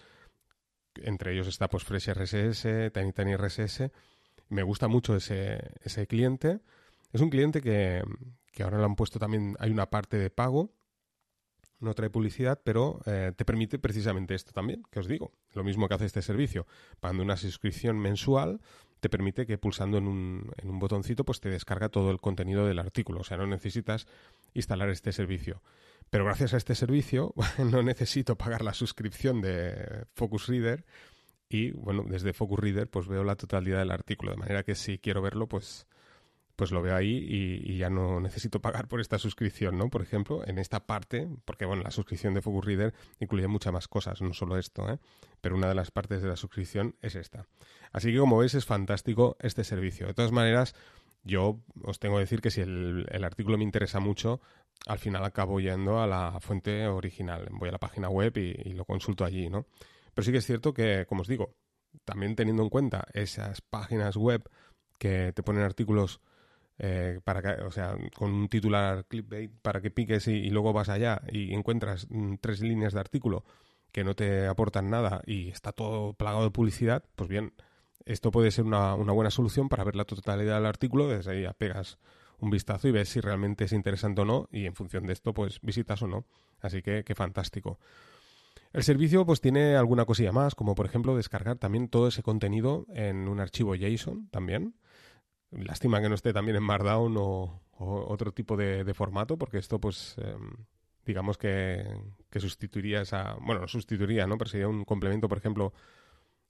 Entre 0.96 1.34
ellos 1.34 1.48
está 1.48 1.70
pues 1.70 1.84
Fresh 1.84 2.10
RSS, 2.10 2.92
Tiny 2.92 3.36
RSS. 3.36 3.90
Me 4.50 4.64
gusta 4.64 4.90
mucho 4.90 5.16
ese, 5.16 5.72
ese 5.82 6.08
cliente. 6.08 6.60
Es 7.14 7.22
un 7.22 7.30
cliente 7.30 7.62
que, 7.62 8.04
que 8.52 8.64
ahora 8.64 8.78
lo 8.78 8.86
han 8.86 8.96
puesto 8.96 9.20
también, 9.20 9.56
hay 9.60 9.72
una 9.72 9.90
parte 9.90 10.18
de 10.18 10.30
pago 10.30 10.74
no 11.82 11.94
trae 11.94 12.10
publicidad, 12.10 12.62
pero 12.64 13.02
eh, 13.06 13.34
te 13.36 13.46
permite 13.46 13.80
precisamente 13.80 14.36
esto 14.36 14.52
también, 14.54 14.84
que 14.92 15.00
os 15.00 15.08
digo, 15.08 15.34
lo 15.54 15.64
mismo 15.64 15.88
que 15.88 15.96
hace 15.96 16.06
este 16.06 16.22
servicio. 16.22 16.68
Pagando 17.00 17.24
una 17.24 17.38
suscripción 17.38 18.00
mensual, 18.00 18.62
te 19.00 19.10
permite 19.10 19.46
que 19.46 19.58
pulsando 19.58 19.98
en 19.98 20.08
un, 20.08 20.52
en 20.58 20.70
un 20.70 20.80
botoncito, 20.80 21.26
pues 21.26 21.40
te 21.40 21.50
descarga 21.50 21.90
todo 21.90 22.12
el 22.12 22.22
contenido 22.22 22.66
del 22.66 22.80
artículo. 22.80 23.22
O 23.22 23.24
sea, 23.24 23.38
no 23.38 23.48
necesitas 23.48 24.08
instalar 24.54 24.90
este 24.90 25.12
servicio. 25.12 25.62
Pero 26.10 26.26
gracias 26.26 26.54
a 26.54 26.58
este 26.58 26.76
servicio, 26.76 27.34
no 27.58 27.82
necesito 27.84 28.38
pagar 28.38 28.64
la 28.64 28.74
suscripción 28.74 29.42
de 29.42 30.06
Focus 30.14 30.48
Reader 30.48 30.86
y, 31.50 31.72
bueno, 31.72 32.06
desde 32.08 32.34
Focus 32.34 32.60
Reader, 32.60 32.90
pues 32.90 33.08
veo 33.08 33.24
la 33.24 33.36
totalidad 33.36 33.80
del 33.80 33.92
artículo. 33.92 34.32
De 34.32 34.38
manera 34.38 34.64
que 34.64 34.76
si 34.76 35.00
quiero 35.00 35.22
verlo, 35.22 35.48
pues 35.48 35.88
pues 36.56 36.72
lo 36.72 36.82
veo 36.82 36.96
ahí 36.96 37.26
y, 37.28 37.78
ya 37.78 37.90
no 37.90 38.20
necesito 38.20 38.62
pagar 38.62 38.88
por 38.88 39.02
esta 39.02 39.18
suscripción, 39.18 39.78
¿no? 39.78 39.90
Por 39.90 40.02
ejemplo, 40.02 40.48
en 40.48 40.60
esta 40.60 40.86
parte, 40.86 41.28
porque 41.46 41.66
bueno, 41.66 41.84
la 41.84 41.92
suscripción 41.92 42.34
de 42.34 42.42
Focus 42.42 42.66
Reader 42.66 42.94
incluye 43.20 43.48
muchas 43.48 43.74
más 43.74 43.88
cosas, 43.88 44.22
no 44.22 44.34
solo 44.34 44.58
esto, 44.58 44.90
¿eh? 44.90 45.00
Pero 45.42 45.56
una 45.56 45.68
de 45.68 45.76
las 45.76 45.92
partes 45.92 46.22
de 46.22 46.30
la 46.30 46.36
suscripción 46.36 46.96
es 47.02 47.16
esta. 47.16 47.48
Así 47.92 48.12
que 48.12 48.20
como 48.20 48.38
veis 48.38 48.54
es 48.54 48.66
fantástico 48.66 49.38
este 49.40 49.64
servicio. 49.64 50.08
De 50.08 50.14
todas 50.14 50.32
maneras, 50.32 50.76
yo 51.24 51.60
os 51.84 52.00
tengo 52.00 52.16
que 52.16 52.22
decir 52.22 52.42
que 52.42 52.52
si 52.52 52.62
el, 52.62 53.24
artículo 53.24 53.58
me 53.58 53.64
interesa 53.64 54.00
mucho, 54.00 54.42
al 54.88 55.00
final 55.00 55.24
acabo 55.24 55.60
yendo 55.60 56.00
a 56.00 56.08
la 56.08 56.40
fuente 56.40 56.88
original. 56.88 57.48
Voy 57.52 57.70
a 57.70 57.74
la 57.74 57.80
página 57.80 58.10
web 58.10 58.38
y, 58.38 58.70
y 58.70 58.74
lo 58.74 58.86
consulto 58.86 59.26
allí, 59.26 59.50
¿no? 59.50 59.66
Pero 60.14 60.26
sí 60.26 60.32
que 60.32 60.40
es 60.40 60.46
cierto 60.46 60.74
que, 60.74 61.06
como 61.08 61.22
os 61.22 61.28
digo, 61.28 61.56
también 62.06 62.36
teniendo 62.36 62.64
en 62.64 62.70
cuenta 62.70 63.06
esas 63.14 63.62
páginas 63.62 64.16
web 64.16 64.44
que 64.98 65.34
te 65.34 65.44
ponen 65.44 65.64
artículos 65.64 66.22
eh, 66.84 67.20
para 67.24 67.44
que, 67.44 67.62
o 67.62 67.70
sea, 67.70 67.96
con 68.16 68.34
un 68.34 68.50
titular 68.50 69.06
clickbait 69.06 69.52
para 69.62 69.82
que 69.82 69.92
piques 69.92 70.28
y, 70.28 70.50
luego 70.50 70.74
vas 70.74 70.90
allá 70.90 71.22
y 71.32 71.54
encuentras 71.54 72.08
mm, 72.10 72.38
tres 72.42 72.62
líneas 72.62 72.94
de 72.94 73.00
artículo 73.00 73.46
que 73.92 74.04
no 74.04 74.16
te 74.16 74.48
aportan 74.48 74.90
nada 74.90 75.22
y 75.28 75.50
está 75.50 75.74
todo 75.74 76.14
plagado 76.14 76.44
de 76.44 76.50
publicidad, 76.50 77.04
pues 77.16 77.30
bien, 77.30 77.54
esto 78.06 78.32
puede 78.32 78.50
ser 78.50 78.66
una, 78.66 78.96
buena 78.96 79.30
solución 79.30 79.70
para 79.70 79.84
ver 79.84 79.96
la 79.96 80.06
totalidad 80.06 80.56
del 80.56 80.66
artículo, 80.66 81.08
desde 81.08 81.32
ahí 81.32 81.54
pegas 81.56 82.00
un 82.40 82.50
vistazo 82.50 82.88
y 82.88 82.92
ves 82.92 83.10
si 83.10 83.20
realmente 83.20 83.66
es 83.66 83.74
interesante 83.74 84.22
o 84.22 84.26
no 84.26 84.50
y 84.52 84.66
en 84.66 84.74
función 84.74 85.06
de 85.06 85.14
esto 85.14 85.36
pues 85.36 85.62
visitas 85.62 86.02
o 86.02 86.08
no. 86.08 86.26
Así 86.62 86.82
que 86.82 87.04
qué 87.04 87.14
fantástico. 87.14 87.78
El 88.74 88.82
servicio 88.82 89.24
pues 89.24 89.40
tiene 89.40 89.76
alguna 89.76 90.06
cosilla 90.06 90.32
más, 90.32 90.56
como 90.56 90.74
por 90.74 90.88
ejemplo 90.88 91.16
descargar 91.16 91.58
también 91.60 91.90
todo 91.90 92.08
ese 92.08 92.24
contenido 92.24 92.88
en 92.96 93.28
un 93.28 93.40
archivo 93.40 93.76
JSON 93.76 94.30
también. 94.30 94.74
Lástima 95.52 96.02
que 96.02 96.08
no 96.08 96.16
esté 96.16 96.32
también 96.32 96.56
en 96.56 96.64
Markdown 96.64 97.16
o, 97.18 97.62
otro 97.78 98.32
tipo 98.32 98.56
de, 98.56 98.94
formato, 98.94 99.38
porque 99.38 99.58
esto, 99.58 99.80
pues, 99.80 100.16
em, 100.18 100.52
digamos 101.06 101.38
que, 101.38 101.86
sustituiría 102.38 103.02
esa. 103.02 103.36
Bueno, 103.42 103.62
no 103.62 103.68
sustituiría, 103.68 104.28
¿no? 104.28 104.38
Pero 104.38 104.50
sería 104.50 104.68
un 104.68 104.86
complemento, 104.86 105.28
por 105.28 105.38
ejemplo, 105.38 105.74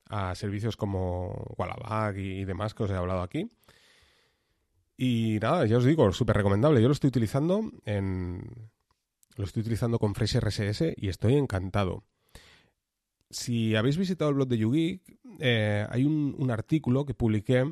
a 0.08 0.36
servicios 0.36 0.76
como 0.78 1.32
Wallabag 1.58 2.18
y, 2.18 2.46
demás 2.46 2.74
que 2.74 2.84
os 2.84 2.92
he 2.92 2.96
hablado 2.96 3.22
aquí. 3.22 3.50
Y 4.98 5.40
nada, 5.42 5.66
ya 5.66 5.78
os 5.78 5.86
digo, 5.86 6.12
súper 6.12 6.36
recomendable. 6.38 6.82
Yo 6.82 6.88
lo 6.88 6.94
estoy 6.94 7.08
utilizando 7.08 7.72
en. 7.86 8.70
Lo 9.36 9.46
estoy 9.46 9.62
utilizando 9.62 9.98
con 9.98 10.14
Fresh 10.14 10.38
RSS 10.38 10.94
y 10.98 11.08
estoy 11.08 11.36
encantado. 11.36 12.04
Si 13.30 13.76
habéis 13.76 13.98
visitado 13.98 14.30
el 14.30 14.36
blog 14.36 14.50
de 14.50 14.58
YouGeek, 14.58 15.20
eh, 15.40 15.88
hay 15.90 16.04
un, 16.04 16.36
un, 16.38 16.52
artículo 16.52 17.06
que 17.06 17.14
publiqué 17.14 17.64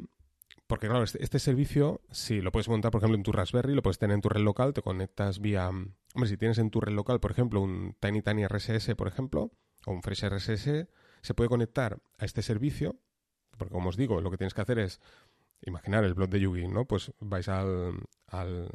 porque 0.69 0.87
claro, 0.87 1.03
este, 1.03 1.23
este, 1.23 1.39
servicio, 1.39 1.99
si 2.11 2.41
lo 2.41 2.51
puedes 2.51 2.69
montar, 2.69 2.91
por 2.91 3.01
ejemplo, 3.01 3.17
en 3.17 3.23
tu 3.23 3.31
Raspberry, 3.31 3.73
lo 3.73 3.81
puedes 3.81 3.97
tener 3.97 4.13
en 4.13 4.21
tu 4.21 4.29
red 4.29 4.41
local, 4.41 4.71
te 4.71 4.83
conectas 4.83 5.39
vía... 5.39 5.67
Hombre, 5.67 6.29
si 6.29 6.37
tienes 6.37 6.59
en 6.59 6.69
tu 6.69 6.79
red 6.79 6.93
local, 6.93 7.19
por 7.19 7.31
ejemplo, 7.31 7.59
un 7.59 7.95
Tiny 7.99 8.21
Tiny 8.21 8.45
RSS, 8.45 8.93
por 8.93 9.07
ejemplo, 9.07 9.51
o 9.87 9.91
un 9.91 10.03
Fresh 10.03 10.25
RSS, 10.25 10.87
se 11.23 11.33
puede 11.33 11.49
conectar 11.49 11.99
a 12.19 12.25
este 12.25 12.43
servicio, 12.43 12.99
porque 13.57 13.73
como 13.73 13.89
os 13.89 13.97
digo, 13.97 14.21
lo 14.21 14.29
que 14.29 14.37
tienes 14.37 14.53
que 14.53 14.61
hacer 14.61 14.77
es 14.77 15.01
imaginar 15.63 16.03
el 16.03 16.13
blog 16.13 16.29
de 16.29 16.39
Yugi, 16.39 16.67
¿no? 16.67 16.85
Pues 16.85 17.13
vais 17.19 17.49
al, 17.49 18.03
al, 18.27 18.69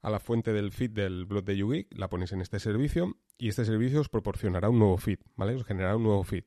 a 0.00 0.08
la 0.08 0.20
fuente 0.20 0.54
del 0.54 0.72
feed 0.72 0.92
del 0.92 1.26
blog 1.26 1.44
de 1.44 1.58
Yugi, 1.58 1.86
la 1.90 2.08
ponéis 2.08 2.32
en 2.32 2.40
este 2.40 2.58
servicio 2.60 3.18
y 3.36 3.50
este 3.50 3.66
servicio 3.66 4.00
os 4.00 4.08
proporcionará 4.08 4.70
un 4.70 4.78
nuevo 4.78 4.96
feed, 4.96 5.18
¿vale? 5.36 5.54
Os 5.54 5.66
generará 5.66 5.96
un 5.96 6.04
nuevo 6.04 6.24
feed 6.24 6.44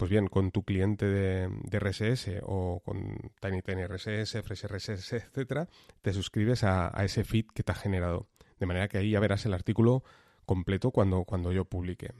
pues 0.00 0.10
bien, 0.10 0.28
con 0.28 0.50
tu 0.50 0.62
cliente 0.62 1.04
de, 1.04 1.78
RSS 1.78 2.40
o 2.44 2.80
con 2.82 3.18
TinyTiny 3.38 3.84
RSS, 3.84 4.40
Fresh 4.42 4.64
RSS, 4.64 5.12
etcétera, 5.12 5.68
te 6.00 6.14
suscribes 6.14 6.64
a, 6.64 6.88
ese 7.04 7.22
feed 7.22 7.44
que 7.54 7.62
te 7.62 7.72
ha 7.72 7.74
generado. 7.74 8.26
De 8.58 8.64
manera 8.64 8.88
que 8.88 8.96
ahí 8.96 9.10
ya 9.10 9.20
verás 9.20 9.44
el 9.44 9.52
artículo 9.52 10.02
completo 10.46 10.90
cuando, 10.90 11.24
cuando 11.24 11.52
yo 11.52 11.66
publique. 11.66 12.14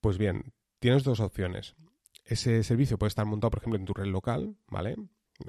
Pues 0.00 0.18
bien, 0.18 0.52
tienes 0.78 1.02
dos 1.02 1.18
opciones. 1.18 1.74
Ese 2.24 2.62
servicio 2.62 2.96
puede 2.96 3.08
estar 3.08 3.26
montado, 3.26 3.50
por 3.50 3.58
ejemplo, 3.58 3.80
en 3.80 3.84
tu 3.84 3.92
red 3.92 4.06
local, 4.06 4.54
¿vale? 4.68 4.94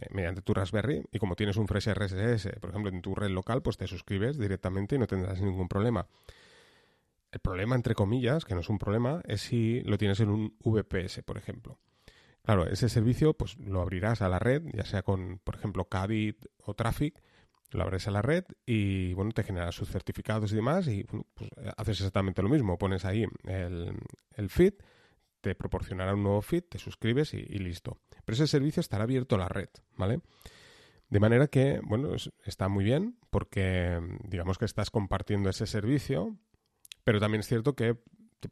mediante 0.10 0.42
tu 0.42 0.56
Raspberry 0.56 1.04
y 1.12 1.20
como 1.20 1.36
tienes 1.36 1.58
un 1.58 1.68
Fresh 1.68 1.90
RSS, 1.94 2.60
por 2.60 2.72
ejemplo, 2.72 2.90
en 2.90 3.04
tu 3.04 3.14
red 3.14 3.30
local, 3.30 3.62
pues 3.62 3.78
te 3.78 3.86
suscribes 3.86 4.40
directamente 4.40 4.96
y 4.96 4.98
no 4.98 5.06
tendrás 5.06 5.40
ningún 5.40 5.68
problema. 5.68 6.08
El 7.34 7.40
problema, 7.40 7.76
entre 7.76 7.96
comillas, 7.96 8.46
que 8.46 8.54
no 8.54 8.62
es 8.62 8.70
un 8.70 8.78
problema, 8.78 9.24
es 9.26 9.42
si 9.42 9.82
lo 9.82 9.98
tienes 9.98 10.20
en 10.20 10.30
un 10.30 10.56
VPS, 10.64 11.24
por 11.24 11.40
ejemplo. 11.40 11.80
Claro, 12.44 12.68
ese 12.68 12.90
servicio 12.90 13.34
pues 13.34 13.58
lo 13.58 13.82
abrirás 13.82 14.22
a 14.22 14.30
la 14.30 14.38
red, 14.38 14.62
ya 14.72 14.86
sea 14.86 15.02
con, 15.02 15.40
por 15.44 15.56
ejemplo, 15.56 15.86
Cadit 15.86 16.46
o 16.60 16.76
Traffic, 16.76 17.20
lo 17.72 17.82
abres 17.82 18.08
a 18.08 18.12
la 18.12 18.22
red 18.22 18.44
y 18.68 19.16
bueno, 19.16 19.32
te 19.32 19.42
genera 19.42 19.72
sus 19.72 19.90
certificados 19.90 20.52
y 20.52 20.56
demás 20.56 20.88
y 20.88 21.06
pues, 21.06 21.50
haces 21.76 22.02
exactamente 22.02 22.44
lo 22.44 22.50
mismo, 22.50 22.78
pones 22.78 23.04
ahí 23.04 23.26
el, 23.46 23.98
el 24.36 24.50
feed, 24.52 24.76
te 25.42 25.56
proporcionará 25.56 26.14
un 26.14 26.22
nuevo 26.22 26.44
feed, 26.44 26.66
te 26.70 26.78
suscribes 26.78 27.34
y, 27.34 27.42
listo. 27.58 27.98
Pero 28.26 28.36
ese 28.36 28.46
servicio 28.46 28.82
estará 28.82 29.06
abierto 29.06 29.36
a 29.36 29.40
la 29.40 29.50
red, 29.50 29.70
¿vale? 29.98 30.20
De 31.10 31.20
manera 31.20 31.48
que, 31.48 31.80
bueno, 31.84 32.12
está 32.46 32.70
muy 32.70 32.84
bien 32.84 33.18
porque 33.32 34.00
digamos 34.24 34.60
que 34.60 34.66
estás 34.66 34.92
compartiendo 34.92 35.50
ese 35.50 35.66
servicio, 35.66 36.38
pero 37.04 37.20
también 37.20 37.42
es 37.42 37.48
cierto 37.48 37.76
que 37.76 37.98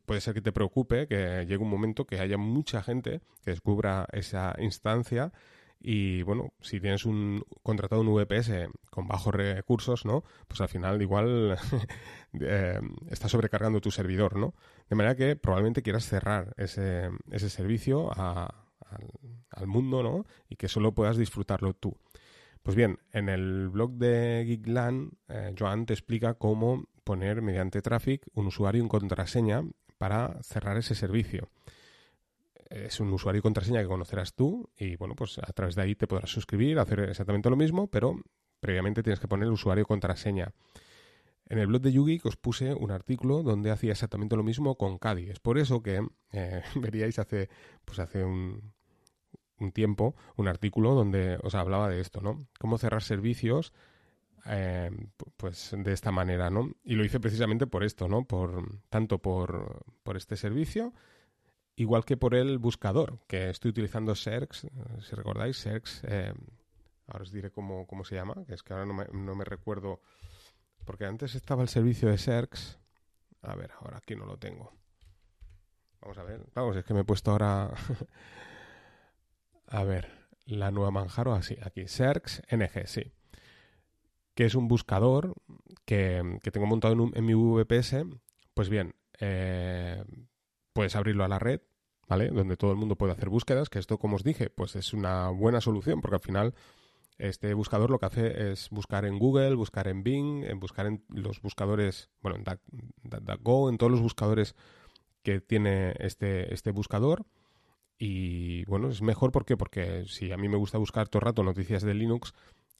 puede 0.05 0.21
ser 0.21 0.33
que 0.33 0.41
te 0.41 0.51
preocupe 0.51 1.07
que 1.07 1.45
llegue 1.45 1.57
un 1.57 1.69
momento 1.69 2.05
que 2.05 2.19
haya 2.19 2.37
mucha 2.37 2.81
gente 2.81 3.21
que 3.43 3.51
descubra 3.51 4.07
esa 4.11 4.55
instancia 4.59 5.33
y 5.83 6.21
bueno, 6.21 6.53
si 6.61 6.79
tienes 6.79 7.05
un 7.05 7.43
contratado 7.63 8.01
un 8.01 8.13
VPS 8.13 8.69
con 8.91 9.07
bajos 9.07 9.33
recursos, 9.33 10.05
¿no? 10.05 10.23
Pues 10.47 10.61
al 10.61 10.69
final 10.69 11.01
igual 11.01 11.57
eh, 12.39 12.79
está 13.09 13.27
sobrecargando 13.27 13.81
tu 13.81 13.89
servidor, 13.89 14.37
¿no? 14.37 14.53
De 14.89 14.95
manera 14.95 15.15
que 15.15 15.35
probablemente 15.35 15.81
quieras 15.81 16.05
cerrar 16.05 16.53
ese, 16.57 17.09
ese 17.31 17.49
servicio 17.49 18.11
al, 18.15 18.53
mundo, 19.65 20.03
¿no? 20.03 20.25
Y 20.49 20.55
que 20.55 20.67
solo 20.67 20.93
puedas 20.93 21.17
disfrutarlo 21.17 21.73
tú. 21.73 21.97
Pues 22.61 22.75
bien, 22.75 22.99
en 23.11 23.27
el 23.29 23.69
blog 23.69 23.93
de 23.93 24.43
Geekland, 24.45 25.13
eh, 25.29 25.55
Joan 25.57 25.87
te 25.87 25.93
explica 25.93 26.35
cómo 26.35 26.85
poner 27.03 27.41
mediante 27.41 27.81
Traffic 27.81 28.27
un 28.33 28.47
usuario 28.47 28.81
en 28.81 28.89
contraseña 28.89 29.63
para 29.97 30.41
cerrar 30.43 30.77
ese 30.77 30.95
servicio 30.95 31.49
es 32.71 32.99
un 32.99 33.11
usuario 33.11 33.39
y 33.39 33.41
contraseña 33.41 33.81
que 33.81 33.87
conocerás 33.87 34.33
tú 34.33 34.69
y 34.77 34.95
bueno, 34.95 35.15
pues 35.15 35.37
a 35.39 35.51
través 35.53 35.75
de 35.75 35.81
ahí 35.81 35.95
te 35.95 36.07
podrás 36.07 36.29
suscribir, 36.29 36.79
hacer 36.79 37.01
exactamente 37.01 37.49
lo 37.49 37.57
mismo, 37.57 37.87
pero 37.87 38.15
previamente 38.59 39.03
tienes 39.03 39.19
que 39.19 39.27
poner 39.27 39.47
el 39.47 39.53
usuario 39.53 39.83
y 39.83 39.85
contraseña. 39.85 40.53
En 41.45 41.59
el 41.59 41.67
blog 41.67 41.81
de 41.81 41.91
Yugi 41.91 42.21
os 42.23 42.37
puse 42.37 42.73
un 42.73 42.91
artículo 42.91 43.43
donde 43.43 43.71
hacía 43.71 43.91
exactamente 43.91 44.37
lo 44.37 44.43
mismo 44.43 44.75
con 44.75 44.97
Cadi. 44.97 45.29
Es 45.29 45.39
por 45.39 45.57
eso 45.57 45.83
que 45.83 46.01
eh, 46.31 46.61
veríais 46.75 47.19
hace, 47.19 47.49
pues 47.83 47.99
hace 47.99 48.23
un, 48.23 48.73
un, 49.59 49.71
tiempo 49.73 50.15
un 50.37 50.47
artículo 50.47 50.93
donde 50.93 51.37
os 51.43 51.55
hablaba 51.55 51.89
de 51.89 51.99
esto, 51.99 52.21
¿no? 52.21 52.47
Cómo 52.57 52.77
cerrar 52.77 53.03
servicios 53.03 53.73
eh, 54.45 54.91
pues 55.37 55.71
de 55.77 55.93
esta 55.93 56.11
manera, 56.11 56.49
¿no? 56.49 56.71
Y 56.83 56.95
lo 56.95 57.03
hice 57.03 57.19
precisamente 57.19 57.67
por 57.67 57.83
esto, 57.83 58.07
¿no? 58.07 58.25
Por, 58.25 58.81
tanto 58.89 59.19
por, 59.19 59.83
por 60.03 60.17
este 60.17 60.35
servicio 60.35 60.93
igual 61.75 62.05
que 62.05 62.17
por 62.17 62.35
el 62.35 62.57
buscador, 62.59 63.19
que 63.27 63.49
estoy 63.49 63.69
utilizando 63.69 64.15
Serx, 64.15 64.67
si 65.01 65.15
recordáis, 65.15 65.57
Serx, 65.57 66.03
eh, 66.03 66.33
ahora 67.07 67.23
os 67.23 67.31
diré 67.31 67.51
cómo, 67.51 67.85
se 68.03 68.15
llama, 68.15 68.35
que 68.45 68.53
es 68.53 68.63
que 68.63 68.73
ahora 68.73 68.85
no 68.85 69.35
me, 69.35 69.45
recuerdo, 69.45 70.01
porque 70.85 71.05
antes 71.05 71.35
estaba 71.35 71.61
el 71.63 71.69
servicio 71.69 72.09
de 72.09 72.17
Serx, 72.17 72.79
a 73.41 73.55
ver, 73.55 73.71
ahora 73.79 73.97
aquí 73.97 74.15
no 74.15 74.25
lo 74.25 74.37
tengo. 74.37 74.71
Vamos 76.01 76.17
a 76.17 76.23
ver, 76.23 76.45
vamos, 76.53 76.75
es 76.75 76.85
que 76.85 76.93
me 76.93 77.01
he 77.01 77.05
puesto 77.05 77.31
ahora, 77.31 77.71
a 79.67 79.83
ver, 79.83 80.09
la 80.45 80.71
nueva 80.71 80.91
Manjaro, 80.91 81.33
así, 81.33 81.57
aquí, 81.61 81.87
Serx 81.87 82.41
NG, 82.49 82.87
sí, 82.87 83.11
que 84.33 84.45
es 84.45 84.55
un 84.55 84.67
buscador 84.67 85.33
que, 85.85 86.39
tengo 86.51 86.65
montado 86.65 87.11
en, 87.13 87.25
mi 87.25 87.33
VPS, 87.33 88.05
pues 88.53 88.69
bien, 88.69 88.95
eh, 89.19 90.03
puedes 90.73 90.95
abrirlo 90.95 91.23
a 91.23 91.27
la 91.27 91.39
red, 91.39 91.61
¿vale? 92.07 92.29
Donde 92.29 92.57
todo 92.57 92.71
el 92.71 92.77
mundo 92.77 92.95
puede 92.95 93.13
hacer 93.13 93.29
búsquedas, 93.29 93.69
que 93.69 93.79
esto, 93.79 93.97
como 93.97 94.15
os 94.15 94.23
dije, 94.23 94.49
pues 94.49 94.75
es 94.75 94.93
una 94.93 95.29
buena 95.29 95.61
solución, 95.61 96.01
porque 96.01 96.15
al 96.15 96.21
final 96.21 96.53
este 97.17 97.53
buscador 97.53 97.91
lo 97.91 97.99
que 97.99 98.05
hace 98.07 98.51
es 98.51 98.69
buscar 98.69 99.05
en 99.05 99.19
Google, 99.19 99.55
buscar 99.55 99.87
en 99.87 100.03
Bing, 100.03 100.43
en 100.43 100.59
buscar 100.59 100.87
en 100.87 101.03
los 101.09 101.41
buscadores, 101.41 102.09
bueno, 102.21 102.37
en 102.37 102.43
DuckDuckGo, 103.03 103.69
en 103.69 103.77
todos 103.77 103.91
los 103.91 104.01
buscadores 104.01 104.55
que 105.21 105.39
tiene 105.39 105.93
este, 105.99 106.53
este 106.53 106.71
buscador. 106.71 107.25
Y 107.99 108.65
bueno, 108.65 108.89
es 108.89 109.03
mejor 109.03 109.31
¿por 109.31 109.45
qué? 109.45 109.55
porque 109.55 110.05
si 110.07 110.31
a 110.31 110.37
mí 110.37 110.49
me 110.49 110.57
gusta 110.57 110.79
buscar 110.79 111.07
todo 111.07 111.19
el 111.19 111.25
rato 111.25 111.43
noticias 111.43 111.83
de 111.83 111.93
Linux, 111.93 112.33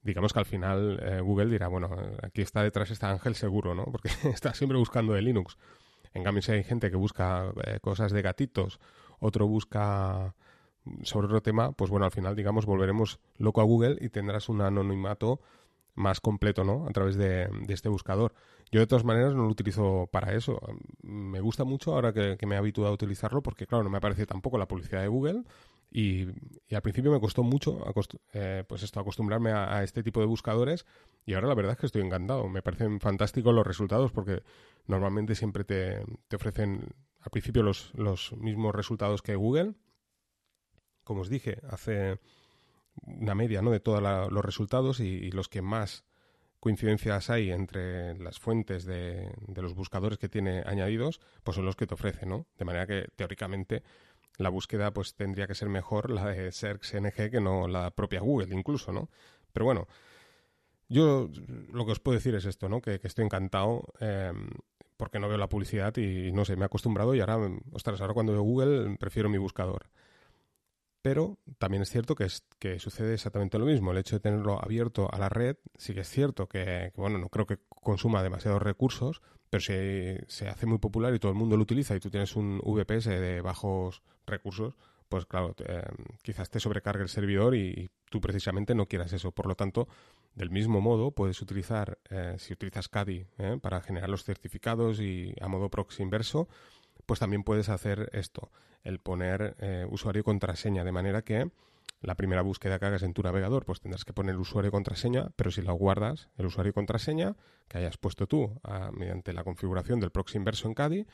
digamos 0.04 0.34
que 0.34 0.40
al 0.40 0.46
final 0.46 1.00
eh, 1.02 1.22
Google 1.22 1.52
dirá, 1.52 1.68
bueno, 1.68 1.90
aquí 2.24 2.42
está 2.42 2.64
detrás 2.64 2.92
está 2.92 3.12
Ángel 3.12 3.36
seguro, 3.36 3.76
¿no? 3.76 3.86
Porque 3.86 4.10
está 4.34 4.54
siempre 4.54 4.78
buscando 4.78 5.14
de 5.14 5.22
Linux. 5.22 5.58
En 6.14 6.24
cambio, 6.24 6.42
si 6.42 6.52
hay 6.52 6.64
gente 6.64 6.90
que 6.90 6.98
busca 6.98 7.54
eh, 7.66 7.80
cosas 7.82 8.12
de 8.12 8.22
gatitos, 8.22 8.80
otro 9.20 9.48
busca 9.48 10.36
sobre 11.04 11.28
otro 11.28 11.42
tema, 11.42 11.72
pues 11.72 11.92
bueno, 11.92 12.06
al 12.06 12.12
final, 12.12 12.36
digamos, 12.36 12.66
volveremos 12.66 13.20
loco 13.38 13.62
a 13.62 13.64
Google 13.64 13.98
y 14.02 14.10
tendrás 14.10 14.50
un 14.50 14.62
anonimato 14.62 15.40
más 15.96 16.20
completo, 16.20 16.64
¿no? 16.64 16.88
A 16.88 16.92
través 16.92 17.16
de, 17.16 17.50
este 17.68 17.90
buscador. 17.90 18.34
Yo 18.72 18.80
de 18.80 18.88
todas 18.88 19.04
maneras 19.04 19.34
no 19.34 19.44
lo 19.44 19.50
utilizo 19.50 20.08
para 20.12 20.34
eso. 20.34 20.60
Me 21.02 21.42
gusta 21.42 21.66
mucho 21.66 21.94
ahora 21.94 22.14
que, 22.14 22.38
me 22.46 22.56
he 22.56 22.58
habituado 22.58 22.90
a 22.90 22.94
utilizarlo 22.94 23.44
porque, 23.44 23.68
claro, 23.68 23.84
no 23.84 23.90
me 23.90 23.98
aparece 23.98 24.26
tampoco 24.26 24.58
la 24.58 24.68
publicidad 24.68 25.02
de 25.02 25.08
Google 25.08 25.44
y, 25.94 26.26
al 26.74 26.82
principio 26.82 27.12
me 27.12 27.20
costó 27.20 27.44
mucho 27.44 27.84
eh, 28.32 28.64
pues 28.66 28.82
esto, 28.82 29.00
acostumbrarme 29.02 29.52
a, 29.52 29.84
este 29.84 30.04
tipo 30.04 30.22
de 30.22 30.26
buscadores 30.26 30.86
y 31.26 31.34
ahora 31.34 31.50
la 31.50 31.54
verdad 31.54 31.74
es 31.74 31.80
que 31.80 31.86
estoy 31.86 32.02
encantado. 32.02 32.48
Me 32.48 32.62
parecen 32.62 33.02
fantásticos 33.02 33.54
los 33.54 33.68
resultados 33.68 34.14
porque 34.14 34.42
normalmente 34.88 35.36
siempre 35.36 35.66
te, 35.66 36.02
ofrecen 36.34 36.88
al 37.20 37.30
principio 37.30 37.62
los, 37.62 37.92
los 37.94 38.32
mismos 38.38 38.74
resultados 38.74 39.22
que 39.22 39.36
Google. 39.36 39.76
Como 41.04 41.22
os 41.22 41.30
dije, 41.30 41.60
hace 41.70 42.20
una 43.04 43.36
media 43.36 43.62
¿no? 43.62 43.72
de 43.72 43.82
todos 43.82 44.02
los 44.02 44.46
resultados 44.46 45.02
y, 45.02 45.30
los 45.32 45.50
que 45.50 45.62
más 45.62 46.06
coincidencias 46.62 47.30
hay 47.30 47.52
entre 47.52 48.18
las 48.18 48.40
fuentes 48.40 48.86
de, 48.86 49.30
de, 49.48 49.62
los 49.62 49.74
buscadores 49.74 50.20
que 50.20 50.30
tiene 50.30 50.62
añadidos, 50.66 51.20
pues 51.44 51.56
son 51.56 51.66
los 51.66 51.76
que 51.76 51.88
te 51.88 51.96
ofrece, 51.96 52.28
¿no? 52.28 52.46
De 52.56 52.66
manera 52.66 52.86
que 52.86 53.08
teóricamente 53.16 53.82
la 54.38 54.50
búsqueda 54.50 54.92
pues 54.92 55.16
tendría 55.16 55.48
que 55.48 55.56
ser 55.56 55.70
mejor 55.70 56.10
la 56.10 56.26
de 56.26 56.50
NG 56.50 57.32
que 57.32 57.42
no 57.42 57.68
la 57.68 57.92
propia 57.92 58.22
Google 58.22 58.56
incluso, 58.56 58.92
¿no? 58.92 59.10
Pero 59.54 59.66
bueno, 59.66 59.88
yo 60.90 61.30
lo 61.72 61.86
que 61.86 61.92
os 61.94 62.00
puedo 62.00 62.18
decir 62.18 62.36
es 62.36 62.46
esto, 62.46 62.70
¿no? 62.70 62.82
Que, 62.82 63.00
estoy 63.04 63.26
encantado 63.26 63.94
em, 64.00 64.50
porque 64.98 65.20
no 65.20 65.30
veo 65.30 65.38
la 65.38 65.50
publicidad 65.50 65.96
y 65.98 66.32
no 66.32 66.46
sé, 66.46 66.56
me 66.56 66.64
he 66.64 66.66
acostumbrado 66.66 67.16
y 67.16 67.20
ahora, 67.22 67.40
ostras, 67.72 68.02
ahora 68.02 68.14
cuando 68.14 68.34
veo 68.34 68.42
Google 68.42 68.98
prefiero 68.98 69.30
mi 69.30 69.38
buscador. 69.38 69.90
Pero 71.02 71.40
también 71.58 71.82
es 71.82 71.90
cierto 71.90 72.16
que, 72.16 72.26
es, 72.26 72.44
que 72.60 72.80
sucede 72.80 73.14
exactamente 73.14 73.58
lo 73.58 73.66
mismo. 73.66 73.92
El 73.92 73.98
hecho 73.98 74.16
de 74.16 74.20
tenerlo 74.20 74.64
abierto 74.64 75.10
a 75.12 75.18
la 75.18 75.30
red, 75.30 75.58
sí 75.78 75.94
que 75.94 76.02
es 76.02 76.10
cierto 76.10 76.48
que, 76.48 76.92
bueno, 76.96 77.18
no 77.18 77.30
creo 77.30 77.48
que 77.48 77.58
consuma 77.70 78.22
demasiados 78.22 78.62
recursos, 78.62 79.22
pero 79.50 79.62
si 79.62 79.74
se 80.28 80.48
hace 80.48 80.66
muy 80.66 80.78
popular 80.78 81.14
y 81.14 81.20
todo 81.20 81.32
el 81.32 81.38
mundo 81.38 81.58
lo 81.58 81.64
utiliza 81.64 81.96
y 81.96 82.00
tú 82.00 82.10
tienes 82.10 82.36
un 82.36 82.60
VPS 82.60 83.06
de 83.06 83.42
bajos 83.42 84.04
recursos, 84.28 84.76
pues 85.12 85.26
claro, 85.26 85.54
eh, 85.66 85.84
quizás 86.22 86.50
te 86.50 86.62
sobrecargue 86.62 87.04
el 87.04 87.10
servidor 87.10 87.54
y, 87.54 87.90
tú 88.10 88.20
precisamente 88.20 88.76
no 88.76 88.88
quieras 88.88 89.14
eso. 89.14 89.32
Por 89.32 89.46
lo 89.48 89.56
tanto, 89.56 89.88
del 90.36 90.52
mismo 90.52 90.82
modo, 90.82 91.12
puedes 91.12 91.42
utilizar, 91.42 91.98
eh, 92.10 92.36
si 92.38 92.54
utilizas 92.54 92.90
CADI 92.90 93.26
eh, 93.38 93.58
para 93.62 93.82
generar 93.82 94.10
los 94.10 94.26
certificados 94.26 95.00
y 95.00 95.34
a 95.40 95.48
modo 95.48 95.70
proxy 95.70 96.04
inverso, 96.04 96.50
pues 97.06 97.20
también 97.20 97.44
puedes 97.44 97.70
hacer 97.70 98.10
esto, 98.14 98.52
el 98.84 99.00
poner 99.00 99.56
eh, 99.60 99.86
usuario 99.90 100.22
y 100.22 100.24
contraseña, 100.24 100.84
de 100.84 100.92
manera 100.92 101.22
que 101.22 101.50
la 102.02 102.16
primera 102.16 102.42
búsqueda 102.42 102.80
que 102.80 102.86
hagas 102.86 103.04
en 103.04 103.14
tu 103.14 103.22
navegador, 103.22 103.66
pues 103.66 103.80
tendrás 103.80 104.06
que 104.06 104.14
poner 104.14 104.36
usuario 104.38 104.70
y 104.70 104.72
contraseña, 104.72 105.32
pero 105.36 105.52
si 105.52 105.62
la 105.62 105.72
guardas, 105.72 106.30
el 106.38 106.48
usuario 106.48 106.72
y 106.72 106.74
contraseña 106.74 107.36
que 107.68 107.78
hayas 107.78 107.98
puesto 107.98 108.26
tú 108.26 108.60
mediante 108.94 109.34
la 109.34 109.44
configuración 109.44 110.00
del 110.00 110.10
proxy 110.10 110.38
inverso 110.38 110.68
en 110.68 110.74
CADI, 110.74 111.06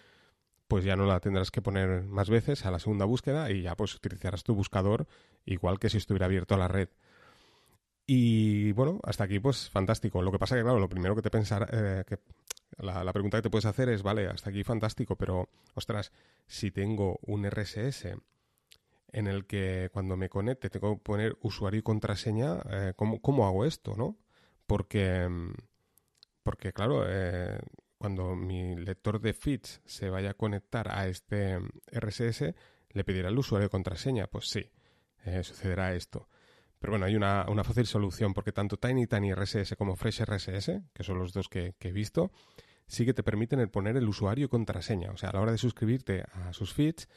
pues 0.68 0.84
ya 0.84 0.96
no 0.96 1.06
la 1.06 1.20
tendrás 1.20 1.52
que 1.52 1.62
poner 1.62 2.04
más 2.04 2.30
veces 2.30 2.66
a 2.66 2.72
la 2.72 2.80
segunda 2.80 3.06
búsqueda 3.06 3.52
y 3.52 3.62
ya 3.64 3.76
pues 3.76 3.96
utilizarás 3.96 4.44
tu 4.44 4.54
buscador 4.54 5.08
igual 5.46 5.80
que 5.80 5.90
si 5.90 5.98
estuviera 5.98 6.26
abierto 6.26 6.56
a 6.56 6.58
la 6.58 6.68
red. 6.68 6.90
Y 8.06 8.72
bueno, 8.72 9.00
hasta 9.04 9.26
aquí 9.26 9.40
pues 9.40 9.70
fantástico. 9.70 10.22
Lo 10.22 10.32
que 10.32 10.40
pasa 10.40 10.56
que 10.56 10.64
claro, 10.64 10.80
lo 10.80 10.90
primero 10.90 11.16
que 11.16 11.22
te 11.22 11.30
pensar, 11.30 11.70
eh, 11.72 12.04
la, 12.78 13.14
pregunta 13.14 13.38
que 13.38 13.44
te 13.44 13.50
puedes 13.50 13.66
hacer 13.66 13.90
es, 13.90 14.04
vale, 14.04 14.28
hasta 14.28 14.50
aquí 14.50 14.64
fantástico, 14.64 15.16
pero 15.16 15.50
ostras, 15.74 16.12
si 16.46 16.72
tengo 16.72 17.20
un 17.24 17.50
RSS 17.50 18.16
en 19.14 19.28
el 19.28 19.46
que 19.46 19.90
cuando 19.92 20.18
me 20.18 20.30
conecte 20.30 20.70
tengo 20.70 20.96
que 20.96 21.04
poner 21.04 21.38
usuario 21.42 21.80
y 21.80 21.84
contraseña, 21.84 22.60
eh, 22.70 22.94
¿cómo, 22.96 23.48
hago 23.48 23.66
esto, 23.66 23.96
no? 23.96 24.18
Porque, 24.66 25.28
porque 26.44 26.74
claro, 26.74 27.04
eh, 27.08 27.58
cuando 27.98 28.36
mi 28.36 28.76
lector 28.76 29.20
de 29.20 29.34
feeds 29.34 29.82
se 29.86 30.10
vaya 30.10 30.32
a 30.32 30.34
conectar 30.36 30.90
a 30.92 31.08
este 31.08 31.60
RSS, 31.92 32.54
le 32.92 33.04
pedirá 33.04 33.30
el 33.30 33.38
usuario 33.38 33.68
de 33.68 33.72
contraseña. 33.72 34.28
Pues 34.28 34.50
sí, 34.50 34.72
eh, 35.26 35.44
sucederá 35.44 35.94
esto. 35.96 36.28
Pero 36.80 36.92
bueno, 36.92 37.06
hay 37.06 37.16
una, 37.16 37.46
fácil 37.64 37.88
solución 37.88 38.34
porque 38.34 38.52
tanto 38.52 38.78
Tiny 38.78 39.08
Tiny 39.08 39.34
RSS 39.34 39.76
como 39.76 39.96
Fresh 39.96 40.24
RSS, 40.24 40.82
que 40.94 41.04
son 41.04 41.18
los 41.18 41.34
dos 41.34 41.50
que, 41.50 41.76
he 41.80 41.92
visto, 41.92 42.32
sí 42.88 43.06
que 43.06 43.14
te 43.14 43.24
permiten 43.24 43.60
el 43.60 43.70
poner 43.70 43.98
el 43.98 44.08
usuario 44.08 44.46
y 44.46 44.50
contraseña. 44.50 45.12
O 45.12 45.18
sea, 45.18 45.30
a 45.30 45.34
la 45.34 45.42
hora 45.42 45.52
de 45.52 45.58
suscribirte 45.58 46.24
a 46.34 46.54
sus 46.54 46.74
feeds, 46.74 47.08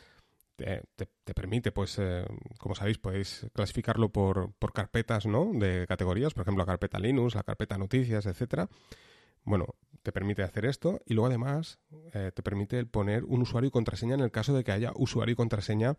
te, 0.57 1.35
permite, 1.35 1.73
pues, 1.73 1.99
eh, 1.99 2.25
como 2.59 2.75
sabéis, 2.75 2.99
podéis 2.99 3.47
clasificarlo 3.55 4.11
por, 4.11 4.53
por, 4.59 4.73
carpetas, 4.73 5.27
¿no? 5.27 5.51
De 5.55 5.87
categorías, 5.87 6.35
por 6.35 6.43
ejemplo, 6.43 6.63
la 6.63 6.67
carpeta 6.67 6.99
Linux, 6.99 7.35
la 7.35 7.43
carpeta 7.43 7.79
Noticias, 7.79 8.27
etcétera. 8.27 8.69
Bueno, 9.45 9.75
te 10.03 10.13
permite 10.13 10.43
hacer 10.43 10.67
esto 10.67 11.01
y 11.07 11.15
luego 11.15 11.29
además 11.29 11.79
eh, 12.13 12.31
te 12.35 12.43
permite 12.43 12.85
poner 12.85 13.25
un 13.25 13.43
usuario 13.43 13.69
y 13.69 13.71
contraseña 13.71 14.15
en 14.15 14.21
el 14.21 14.31
caso 14.31 14.55
de 14.55 14.65
que 14.65 14.73
haya 14.73 14.93
usuario 14.95 15.33
y 15.33 15.37
contraseña 15.37 15.97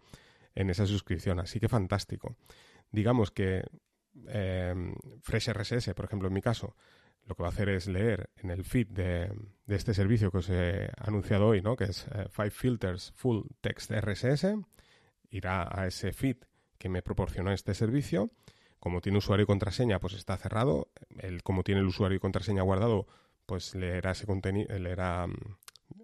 en 0.54 0.70
esa 0.70 0.86
suscripción. 0.86 1.40
Así 1.40 1.60
que 1.60 1.68
fantástico. 1.68 2.36
Digamos 2.92 3.32
que 3.32 3.63
eh, 4.28 4.94
Fresh 5.22 5.51
RSS, 5.51 5.94
por 5.94 6.06
ejemplo, 6.06 6.28
en 6.28 6.34
mi 6.34 6.42
caso, 6.42 6.75
lo 7.25 7.36
que 7.36 7.44
va 7.44 7.50
a 7.50 7.51
hacer 7.51 7.70
es 7.70 7.88
leer 7.88 8.30
en 8.38 8.51
el 8.51 8.63
feed 8.63 8.88
de, 8.88 9.32
este 9.68 9.94
servicio 9.94 10.32
que 10.32 10.40
os 10.40 10.50
he 10.50 10.90
anunciado 10.98 11.48
hoy, 11.48 11.62
¿no? 11.62 11.75
que 11.75 11.86
es 11.86 12.08
eh, 12.13 12.28
Five 12.30 12.51
Filters 12.51 13.13
Full 13.16 13.46
Text 13.62 13.92
RSS, 13.92 14.56
irá 15.30 15.68
a 15.72 15.88
ese 15.88 16.12
feed 16.13 16.38
que 16.78 16.90
me 16.90 17.01
proporcionó 17.01 17.51
este 17.51 17.74
servicio. 17.74 18.32
Como 18.80 19.00
tiene 19.00 19.20
usuario 19.20 19.44
y 19.44 19.46
contraseña, 19.46 20.00
pues 20.00 20.13
está 20.13 20.36
cerrado. 20.38 20.90
El, 21.20 21.44
como 21.44 21.63
tiene 21.63 21.82
el 21.82 21.88
usuario 21.88 22.18
y 22.18 22.20
contraseña 22.20 22.63
guardado, 22.63 23.08
pues 23.46 23.75
leerá 23.75 24.12
ese 24.12 24.25
contenido, 24.25 24.78
leerá, 24.78 25.28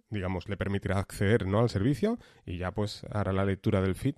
digamos, 0.10 0.48
le 0.48 0.58
permitirá 0.58 1.00
acceder 1.00 1.48
¿no? 1.48 1.60
al 1.60 1.70
servicio 1.70 2.20
y 2.46 2.58
ya 2.58 2.72
pues 2.72 3.04
hará 3.12 3.34
la 3.34 3.46
lectura 3.46 3.82
del 3.82 3.96
feed 3.96 4.16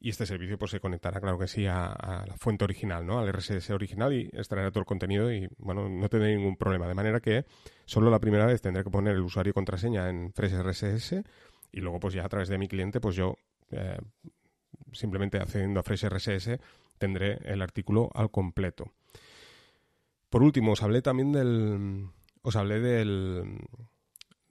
y 0.00 0.10
este 0.10 0.26
servicio 0.26 0.58
pues 0.58 0.70
se 0.70 0.80
conectará, 0.80 1.20
claro 1.20 1.38
que 1.38 1.48
sí, 1.48 1.66
a, 1.66 2.24
la 2.26 2.36
fuente 2.36 2.64
original, 2.64 3.04
¿no? 3.04 3.18
Al 3.18 3.32
RSS 3.32 3.70
original 3.70 4.12
y 4.12 4.28
extraerá 4.32 4.70
todo 4.70 4.80
el 4.80 4.86
contenido 4.86 5.32
y, 5.32 5.48
bueno, 5.58 5.88
no 5.88 6.08
tendré 6.08 6.36
ningún 6.36 6.56
problema. 6.56 6.86
De 6.86 6.94
manera 6.94 7.20
que 7.20 7.44
solo 7.84 8.10
la 8.10 8.20
primera 8.20 8.46
vez 8.46 8.62
tendré 8.62 8.84
que 8.84 8.90
poner 8.90 9.14
el 9.14 9.22
usuario 9.22 9.50
y 9.50 9.54
contraseña 9.54 10.08
en 10.08 10.32
Fresh 10.32 10.54
RSS 10.54 11.14
y 11.72 11.80
luego 11.80 11.98
pues 11.98 12.14
ya 12.14 12.24
a 12.24 12.28
través 12.28 12.48
de 12.48 12.58
mi 12.58 12.68
cliente 12.68 13.00
pues 13.00 13.16
yo 13.16 13.36
eh, 13.70 13.98
simplemente 14.92 15.38
accediendo 15.38 15.80
a 15.80 15.82
Fresh 15.82 16.06
RSS 16.08 16.58
tendré 16.96 17.38
el 17.44 17.60
artículo 17.60 18.10
al 18.14 18.30
completo. 18.30 18.92
Por 20.30 20.42
último, 20.42 20.72
os 20.72 20.82
hablé 20.82 21.02
también 21.02 21.32
del... 21.32 22.10
Os 22.42 22.54
hablé 22.54 22.80
del 22.80 23.58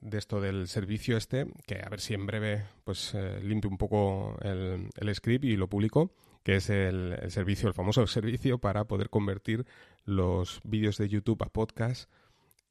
de 0.00 0.18
esto 0.18 0.40
del 0.40 0.68
servicio 0.68 1.16
este, 1.16 1.46
que 1.66 1.80
a 1.84 1.88
ver 1.88 2.00
si 2.00 2.14
en 2.14 2.26
breve 2.26 2.64
pues 2.84 3.14
eh, 3.14 3.40
limpio 3.42 3.70
un 3.70 3.78
poco 3.78 4.38
el, 4.42 5.14
script 5.14 5.44
y 5.44 5.56
lo 5.56 5.68
publico, 5.68 6.12
que 6.42 6.56
es 6.56 6.70
el, 6.70 7.18
servicio, 7.30 7.68
el 7.68 7.74
famoso 7.74 8.06
servicio 8.06 8.58
para 8.58 8.84
poder 8.84 9.10
convertir 9.10 9.66
los 10.04 10.60
vídeos 10.64 10.98
de 10.98 11.08
YouTube 11.08 11.42
a 11.42 11.48
podcast 11.48 12.10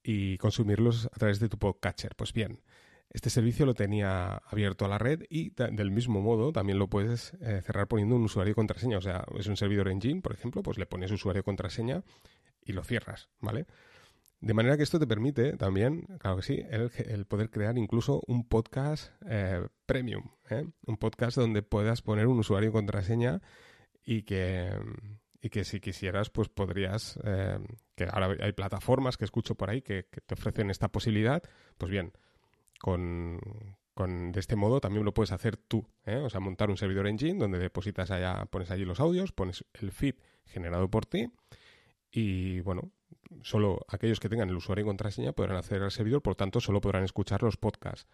y 0.04 0.38
consumirlos 0.38 1.08
a 1.08 1.18
través 1.18 1.40
de 1.40 1.50
tu 1.50 1.58
podcatcher. 1.58 2.16
Pues 2.16 2.32
bien, 2.32 2.62
este 3.10 3.30
servicio 3.30 3.66
lo 3.66 3.74
tenía 3.74 4.42
abierto 4.48 4.86
a 4.86 4.88
la 4.88 4.98
red 4.98 5.24
y 5.30 5.50
del 5.50 5.92
mismo 5.92 6.22
modo 6.22 6.52
también 6.52 6.80
lo 6.80 6.88
puedes 6.88 7.34
eh, 7.42 7.62
cerrar 7.64 7.88
poniendo 7.88 8.16
un 8.16 8.24
usuario 8.24 8.56
contraseña. 8.56 8.98
O 8.98 9.02
sea, 9.02 9.26
es 9.38 9.48
un 9.48 9.58
servidor 9.58 9.90
engine, 9.90 10.22
por 10.22 10.34
ejemplo, 10.34 10.64
pues 10.64 10.78
le 10.78 10.86
pones 10.86 11.12
usuario 11.12 11.42
y 11.42 11.44
contraseña 11.44 12.04
y 12.64 12.74
lo 12.74 12.84
cierras, 12.84 13.30
¿vale? 13.40 13.66
De 14.40 14.54
manera 14.54 14.78
que 14.78 14.84
esto 14.84 15.00
te 15.00 15.08
permite 15.08 15.58
también, 15.58 16.04
claro 16.20 16.38
que 16.38 16.44
sí, 16.44 16.64
el, 16.70 17.26
poder 17.26 17.50
crear 17.50 17.78
incluso 17.78 18.22
un 18.28 18.48
podcast 18.48 19.12
eh, 19.28 19.68
premium, 19.88 20.30
¿eh? 20.50 20.64
un 20.86 20.98
podcast 20.98 21.38
donde 21.38 21.64
puedas 21.64 22.04
poner 22.04 22.28
un 22.28 22.38
usuario 22.38 22.70
y 22.70 22.72
contraseña 22.72 23.42
y 24.04 24.24
que, 24.24 24.70
y 25.42 25.50
que 25.50 25.64
si 25.64 25.80
quisieras, 25.80 26.30
pues 26.30 26.50
podrías, 26.50 27.20
eh, 27.24 27.58
que 27.96 28.04
ahora 28.04 28.36
hay 28.40 28.52
plataformas 28.52 29.18
que 29.18 29.26
escucho 29.26 29.56
por 29.56 29.72
ahí 29.72 29.82
que, 29.82 30.04
te 30.04 30.36
ofrecen 30.36 30.70
esta 30.70 30.90
posibilidad, 30.90 31.42
pues 31.80 31.90
bien, 31.90 32.14
con, 32.80 33.40
con, 33.96 34.32
de 34.32 34.40
este 34.40 34.56
modo 34.56 34.80
también 34.80 35.04
lo 35.04 35.16
puedes 35.16 35.32
hacer 35.32 35.58
tú, 35.58 35.88
o 36.06 36.30
sea, 36.30 36.40
montar 36.40 36.70
un 36.70 36.78
servidor 36.78 37.08
engine 37.08 37.40
donde 37.40 37.58
depositas 37.58 38.12
allá, 38.12 38.46
pones 38.46 38.70
allí 38.70 38.86
los 38.86 39.00
audios, 39.00 39.32
pones 39.32 39.66
el 39.74 39.92
feed 39.92 40.14
generado 40.46 40.92
por 40.92 41.08
ti 41.08 41.32
y 42.12 42.60
bueno, 42.62 42.92
solo 43.42 43.86
aquellos 43.88 44.20
que 44.20 44.30
tengan 44.30 44.50
el 44.50 44.56
usuario 44.56 44.84
y 44.84 44.88
contraseña 44.88 45.34
podrán 45.34 45.58
acceder 45.58 45.84
al 45.84 45.92
servidor, 45.92 46.22
por 46.22 46.36
tanto, 46.36 46.60
solo 46.60 46.82
podrán 46.82 47.04
escuchar 47.04 47.44
los 47.44 47.58
podcasts. 47.58 48.08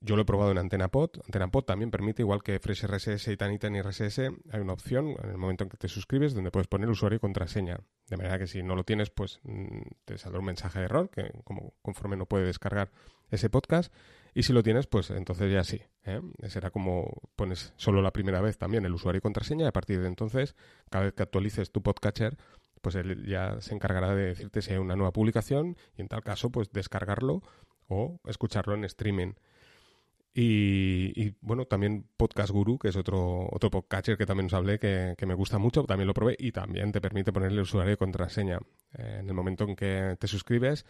Yo 0.00 0.14
lo 0.14 0.22
he 0.22 0.24
probado 0.24 0.52
en 0.52 0.58
AntenaPod. 0.58 1.10
AntenaPod 1.24 1.64
también 1.64 1.90
permite, 1.90 2.22
igual 2.22 2.42
que 2.42 2.60
FreshRSS 2.60 3.28
y 3.28 3.36
Tanitani 3.36 3.82
RSS, 3.82 4.18
hay 4.18 4.60
una 4.60 4.72
opción 4.72 5.16
en 5.22 5.30
el 5.30 5.38
momento 5.38 5.64
en 5.64 5.70
que 5.70 5.76
te 5.76 5.88
suscribes 5.88 6.34
donde 6.34 6.52
puedes 6.52 6.68
poner 6.68 6.88
usuario 6.88 7.16
y 7.16 7.18
contraseña. 7.18 7.80
De 8.08 8.16
manera 8.16 8.38
que 8.38 8.46
si 8.46 8.62
no 8.62 8.76
lo 8.76 8.84
tienes, 8.84 9.10
pues 9.10 9.40
mm, 9.42 9.80
te 10.04 10.16
saldrá 10.16 10.38
un 10.38 10.46
mensaje 10.46 10.78
de 10.78 10.84
error, 10.84 11.10
que 11.10 11.32
como 11.42 11.74
conforme 11.82 12.16
no 12.16 12.26
puede 12.26 12.46
descargar 12.46 12.92
ese 13.30 13.50
podcast. 13.50 13.92
Y 14.34 14.44
si 14.44 14.52
lo 14.52 14.62
tienes, 14.62 14.86
pues 14.86 15.10
entonces 15.10 15.52
ya 15.52 15.64
sí. 15.64 15.82
¿eh? 16.04 16.20
Será 16.46 16.70
como 16.70 17.22
pones 17.34 17.72
solo 17.76 18.00
la 18.00 18.12
primera 18.12 18.40
vez 18.40 18.56
también 18.56 18.84
el 18.84 18.94
usuario 18.94 19.18
y 19.18 19.22
contraseña 19.22 19.64
y 19.64 19.68
a 19.68 19.72
partir 19.72 20.00
de 20.00 20.06
entonces, 20.06 20.54
cada 20.90 21.06
vez 21.06 21.14
que 21.14 21.24
actualices 21.24 21.72
tu 21.72 21.82
podcatcher, 21.82 22.36
pues 22.80 22.94
él 22.94 23.26
ya 23.26 23.60
se 23.60 23.74
encargará 23.74 24.14
de 24.14 24.26
decirte 24.26 24.62
si 24.62 24.72
hay 24.72 24.78
una 24.78 24.96
nueva 24.96 25.12
publicación 25.12 25.76
y 25.96 26.02
en 26.02 26.08
tal 26.08 26.22
caso 26.22 26.50
pues 26.50 26.70
descargarlo 26.72 27.42
o 27.88 28.20
escucharlo 28.26 28.74
en 28.74 28.84
streaming. 28.84 29.34
Y, 30.40 31.34
bueno, 31.40 31.64
también 31.64 32.06
Podcast 32.16 32.52
Guru, 32.52 32.78
que 32.78 32.88
es 32.88 32.96
otro, 32.96 33.48
otro 33.50 33.70
podcatcher 33.72 34.16
que 34.16 34.24
también 34.24 34.46
os 34.46 34.54
hablé, 34.54 34.78
que, 34.78 35.16
me 35.26 35.34
gusta 35.34 35.58
mucho, 35.58 35.82
también 35.82 36.06
lo 36.06 36.14
probé 36.14 36.36
y 36.38 36.52
también 36.52 36.92
te 36.92 37.00
permite 37.00 37.32
ponerle 37.32 37.60
usuario 37.60 37.94
y 37.94 37.96
contraseña. 37.96 38.60
Eh, 38.96 39.16
en 39.18 39.28
el 39.28 39.34
momento 39.34 39.64
en 39.64 39.74
que 39.74 40.16
te 40.20 40.28
suscribes, 40.28 40.86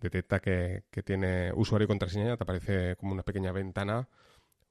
detecta 0.00 0.40
que, 0.40 0.84
que, 0.90 1.02
tiene 1.02 1.52
usuario 1.52 1.84
y 1.84 1.88
contraseña, 1.88 2.38
te 2.38 2.44
aparece 2.44 2.96
como 2.96 3.12
una 3.12 3.22
pequeña 3.22 3.52
ventana, 3.52 4.08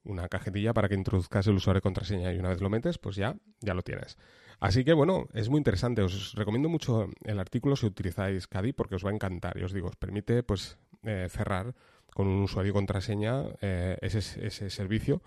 una 0.02 0.28
cajetilla 0.28 0.72
para 0.72 0.88
que 0.88 0.96
introduzcas 0.96 1.46
el 1.46 1.54
usuario 1.54 1.78
y 1.78 1.82
contraseña 1.82 2.32
y 2.32 2.38
una 2.38 2.48
vez 2.48 2.60
lo 2.60 2.68
metes, 2.68 2.98
pues 2.98 3.14
ya, 3.14 3.36
ya 3.60 3.74
lo 3.74 3.82
tienes. 3.82 4.16
Así 4.58 4.84
que 4.84 4.92
bueno, 4.92 5.28
es 5.34 5.48
muy 5.48 5.58
interesante. 5.58 6.02
Os 6.02 6.34
recomiendo 6.34 6.68
mucho 6.68 7.08
el 7.24 7.38
artículo 7.38 7.76
si 7.76 7.86
utilizáis 7.86 8.46
Cadi 8.46 8.72
porque 8.72 8.96
os 8.96 9.04
va 9.04 9.10
a 9.10 9.14
encantar. 9.14 9.58
Y 9.58 9.64
os 9.64 9.72
digo, 9.72 9.88
os 9.88 9.96
permite 9.96 10.42
pues 10.42 10.78
eh, 11.02 11.28
cerrar 11.30 11.74
con 12.14 12.26
un 12.26 12.42
usuario 12.42 12.70
y 12.70 12.72
contraseña 12.72 13.44
eh, 13.60 13.98
ese, 14.00 14.46
ese, 14.46 14.70
servicio 14.70 15.22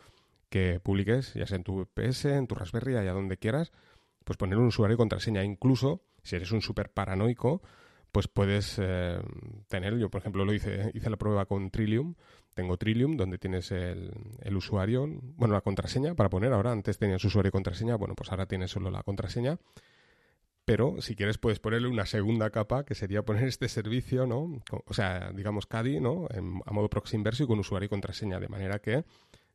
que 0.49 0.79
publiques, 0.79 1.35
ya 1.35 1.45
sea 1.45 1.57
en 1.57 1.63
tu 1.63 1.85
VPS, 1.85 2.25
en 2.25 2.47
tu 2.47 2.55
Raspberry, 2.55 2.95
allá 2.95 3.13
donde 3.13 3.37
quieras, 3.37 3.71
pues 4.23 4.37
poner 4.37 4.57
un 4.57 4.65
usuario 4.65 4.95
y 4.95 4.97
contraseña. 4.97 5.43
Incluso, 5.43 6.01
si 6.23 6.35
eres 6.35 6.51
un 6.51 6.61
súper 6.61 6.89
paranoico, 6.89 7.61
pues 8.11 8.27
puedes 8.27 8.77
eh, 8.79 9.19
tener, 9.67 9.97
yo 9.97 10.09
por 10.09 10.21
ejemplo 10.21 10.45
lo 10.45 10.53
hice, 10.53 10.91
hice 10.93 11.09
la 11.09 11.17
prueba 11.17 11.45
con 11.45 11.69
Trillium, 11.69 12.15
tengo 12.53 12.77
Trillium 12.77 13.17
donde 13.17 13.37
tienes 13.37 13.71
el, 13.71 14.11
el, 14.41 14.55
usuario, 14.55 15.07
bueno, 15.35 15.53
la 15.53 15.61
contraseña 15.61 16.15
para 16.15 16.29
poner, 16.29 16.53
ahora 16.53 16.71
antes 16.71 16.97
tenías 16.97 17.23
usuario 17.23 17.49
y 17.49 17.51
contraseña, 17.51 17.95
bueno, 17.95 18.15
pues 18.15 18.31
ahora 18.31 18.45
tienes 18.45 18.71
solo 18.71 18.89
la 18.89 19.03
contraseña, 19.03 19.59
pero 20.69 21.01
si 21.01 21.15
quieres 21.15 21.39
puedes 21.39 21.59
ponerle 21.59 21.87
una 21.87 22.05
segunda 22.05 22.51
capa 22.51 22.85
que 22.85 22.93
sería 22.93 23.23
poner 23.23 23.45
este 23.45 23.67
servicio, 23.67 24.27
¿no? 24.27 24.61
O 24.85 24.93
sea, 24.93 25.31
digamos 25.31 25.65
CADI, 25.65 25.99
¿no? 25.99 26.27
a 26.63 26.71
modo 26.71 26.89
proxy 26.91 27.15
inverso 27.15 27.43
y 27.43 27.47
con 27.47 27.57
usuario 27.57 27.87
y 27.87 27.89
contraseña, 27.89 28.39
de 28.39 28.49
manera 28.49 28.77
que 28.77 29.03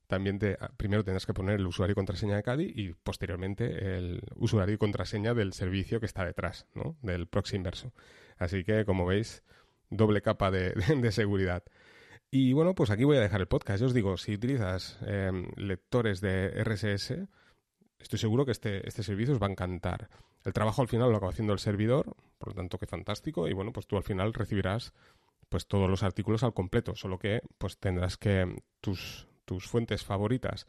también 0.07 0.39
te, 0.39 0.57
ah, 0.61 0.71
primero 0.77 1.05
tendrás 1.05 1.27
que 1.27 1.35
poner 1.35 1.57
el 1.61 1.67
usuario 1.67 1.93
y 1.93 1.95
contraseña 1.95 2.37
de 2.37 2.43
CADI 2.43 2.73
y 2.75 2.93
posteriormente 2.93 3.97
el 3.97 4.23
usuario 4.37 4.75
y 4.75 4.79
contraseña 4.79 5.35
del 5.35 5.53
servicio 5.53 6.01
que 6.01 6.07
está 6.07 6.25
detrás, 6.25 6.67
¿no? 6.75 6.97
Del 7.03 7.27
proxy 7.27 7.57
inverso. 7.57 7.93
Así 8.37 8.65
que, 8.65 8.85
como 8.85 9.07
veis, 9.07 9.43
doble 9.91 10.23
capa 10.23 10.51
de, 10.51 10.75
seguridad. 11.13 11.63
Y 12.31 12.53
bueno, 12.53 12.75
pues 12.75 12.91
aquí 12.91 13.05
voy 13.05 13.17
a 13.17 13.21
dejar 13.21 13.41
el 13.41 13.49
podcast. 13.49 13.81
Yo 13.81 13.87
os 13.87 13.95
digo, 13.95 14.17
si 14.17 14.35
utilizas 14.35 14.99
em, 15.07 15.47
lectores 15.57 16.21
de 16.21 16.49
RSS, 16.65 17.29
estoy 17.99 18.19
seguro 18.19 18.45
que 18.45 18.53
este, 18.53 18.87
este 18.89 19.03
servicio 19.03 19.35
os 19.35 19.41
va 19.41 19.47
a 19.47 19.51
encantar. 19.51 20.09
El 20.45 20.53
trabajo 20.53 20.83
al 20.83 20.89
final 20.89 21.11
lo 21.11 21.17
acaba 21.17 21.31
haciendo 21.31 21.53
el 21.53 21.59
servidor, 21.59 22.17
por 22.39 22.49
lo 22.49 22.55
tanto 22.55 22.79
que 22.79 22.87
fantástico. 22.87 23.49
Y 23.49 23.53
bueno, 23.53 23.73
pues 23.73 23.87
tú 23.87 23.97
al 23.97 24.03
final 24.03 24.35
recibirás 24.35 24.93
pues 25.49 25.67
todos 25.67 25.89
los 25.89 26.03
artículos 26.03 26.43
al 26.43 26.55
completo, 26.55 26.97
solo 26.97 27.19
que 27.19 27.41
pues 27.59 27.79
tendrás 27.79 28.17
que 28.17 28.57
tus, 28.81 29.29
tus 29.45 29.67
fuentes 29.67 30.05
favoritas 30.05 30.67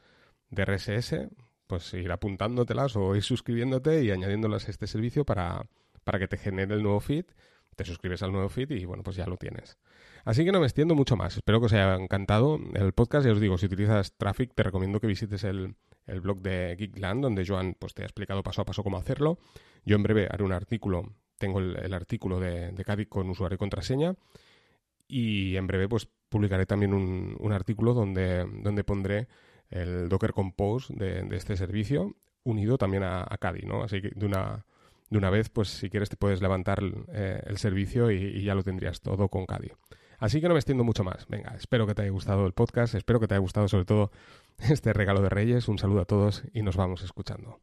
de 0.50 0.66
RSS, 0.66 1.28
pues 1.68 1.94
ir 1.94 2.12
apuntándotelas 2.12 2.96
o 2.96 3.16
ir 3.16 3.24
suscribiéndote 3.24 4.04
y 4.04 4.12
añadiéndolas 4.12 4.68
a 4.68 4.72
este 4.72 4.88
servicio 4.88 5.26
para, 5.26 5.68
para 6.04 6.20
que 6.20 6.28
te 6.28 6.38
genere 6.38 6.76
el 6.76 6.84
nuevo 6.84 7.00
feed 7.00 7.26
te 7.76 7.84
suscribes 7.84 8.24
al 8.24 8.32
nuevo 8.32 8.50
feed 8.50 8.72
y 8.72 8.86
bueno, 8.86 9.04
pues 9.04 9.16
ya 9.16 9.26
lo 9.28 9.38
tienes. 9.38 9.78
Así 10.24 10.44
que 10.44 10.52
no 10.52 10.60
me 10.60 10.66
extiendo 10.66 10.96
mucho 10.96 11.16
más. 11.16 11.36
Espero 11.36 11.60
que 11.60 11.68
os 11.68 11.74
haya 11.74 11.96
encantado 11.96 12.60
el 12.74 12.94
podcast. 12.94 13.26
Ya 13.26 13.34
os 13.34 13.40
digo, 13.40 13.58
si 13.58 13.68
utilizas 13.68 14.14
Traffic, 14.18 14.54
te 14.56 14.64
recomiendo 14.64 15.00
que 15.00 15.08
visites 15.08 15.44
el, 15.44 15.76
blog 16.08 16.42
de 16.42 16.76
Geekland, 16.78 17.22
donde 17.22 17.46
Joan 17.46 17.76
pues, 17.78 17.94
te 17.94 18.04
ha 18.04 18.06
explicado 18.06 18.44
paso 18.44 18.62
a 18.62 18.66
paso 18.66 18.84
cómo 18.84 18.98
hacerlo. 18.98 19.38
Yo 19.84 19.96
en 19.96 20.04
breve 20.04 20.28
haré 20.32 20.44
un 20.44 20.54
artículo, 20.54 21.14
tengo 21.38 21.60
el, 21.60 21.94
artículo 21.94 22.40
de, 22.40 22.72
de 22.72 23.08
con 23.08 23.30
usuario 23.30 23.56
y 23.56 23.60
contraseña. 23.60 24.16
Y 25.08 25.56
en 25.56 25.68
breve 25.68 25.88
pues 25.88 26.08
publicaré 26.30 26.66
también 26.66 26.94
un, 26.94 27.36
un 27.40 27.52
artículo 27.52 27.94
donde, 27.94 28.46
donde 28.62 28.84
pondré 28.84 29.28
el 29.70 30.10
Docker 30.10 30.34
Compose 30.34 30.94
de, 30.96 31.28
este 31.36 31.56
servicio 31.58 32.16
unido 32.44 32.78
también 32.78 33.04
a, 33.04 33.26
a 33.28 33.38
Kadi, 33.38 33.66
¿no? 33.66 33.84
Así 33.84 34.02
que 34.02 34.12
de 34.16 34.26
una, 34.26 34.66
de 35.10 35.18
una 35.18 35.30
vez, 35.30 35.50
pues 35.50 35.70
si 35.70 35.90
quieres 35.90 36.10
te 36.10 36.18
puedes 36.18 36.42
levantar 36.42 36.82
eh, 37.10 37.42
el 37.46 37.58
servicio 37.58 38.12
y, 38.12 38.18
y, 38.18 38.44
ya 38.44 38.56
lo 38.56 38.64
tendrías 38.64 39.02
todo 39.02 39.30
con 39.30 39.46
Kadi. 39.46 39.72
Así 40.20 40.42
que 40.42 40.48
no 40.48 40.54
me 40.54 40.60
extiendo 40.60 40.84
mucho 40.84 41.04
más. 41.04 41.28
Venga, 41.28 41.56
espero 41.56 41.88
que 41.88 41.96
te 41.96 42.04
haya 42.04 42.12
gustado 42.12 42.46
el 42.46 42.54
podcast, 42.54 42.96
espero 42.96 43.20
que 43.20 43.28
te 43.28 43.34
haya 43.34 43.42
gustado 43.42 43.68
sobre 43.68 43.86
todo 43.86 44.12
este 44.60 44.94
regalo 44.94 45.22
de 45.22 45.30
Reyes. 45.30 45.68
Un 45.68 45.80
saludo 45.80 46.02
a 46.02 46.06
todos 46.06 46.44
y 46.54 46.62
nos 46.62 46.76
vamos 46.76 47.04
escuchando. 47.04 47.60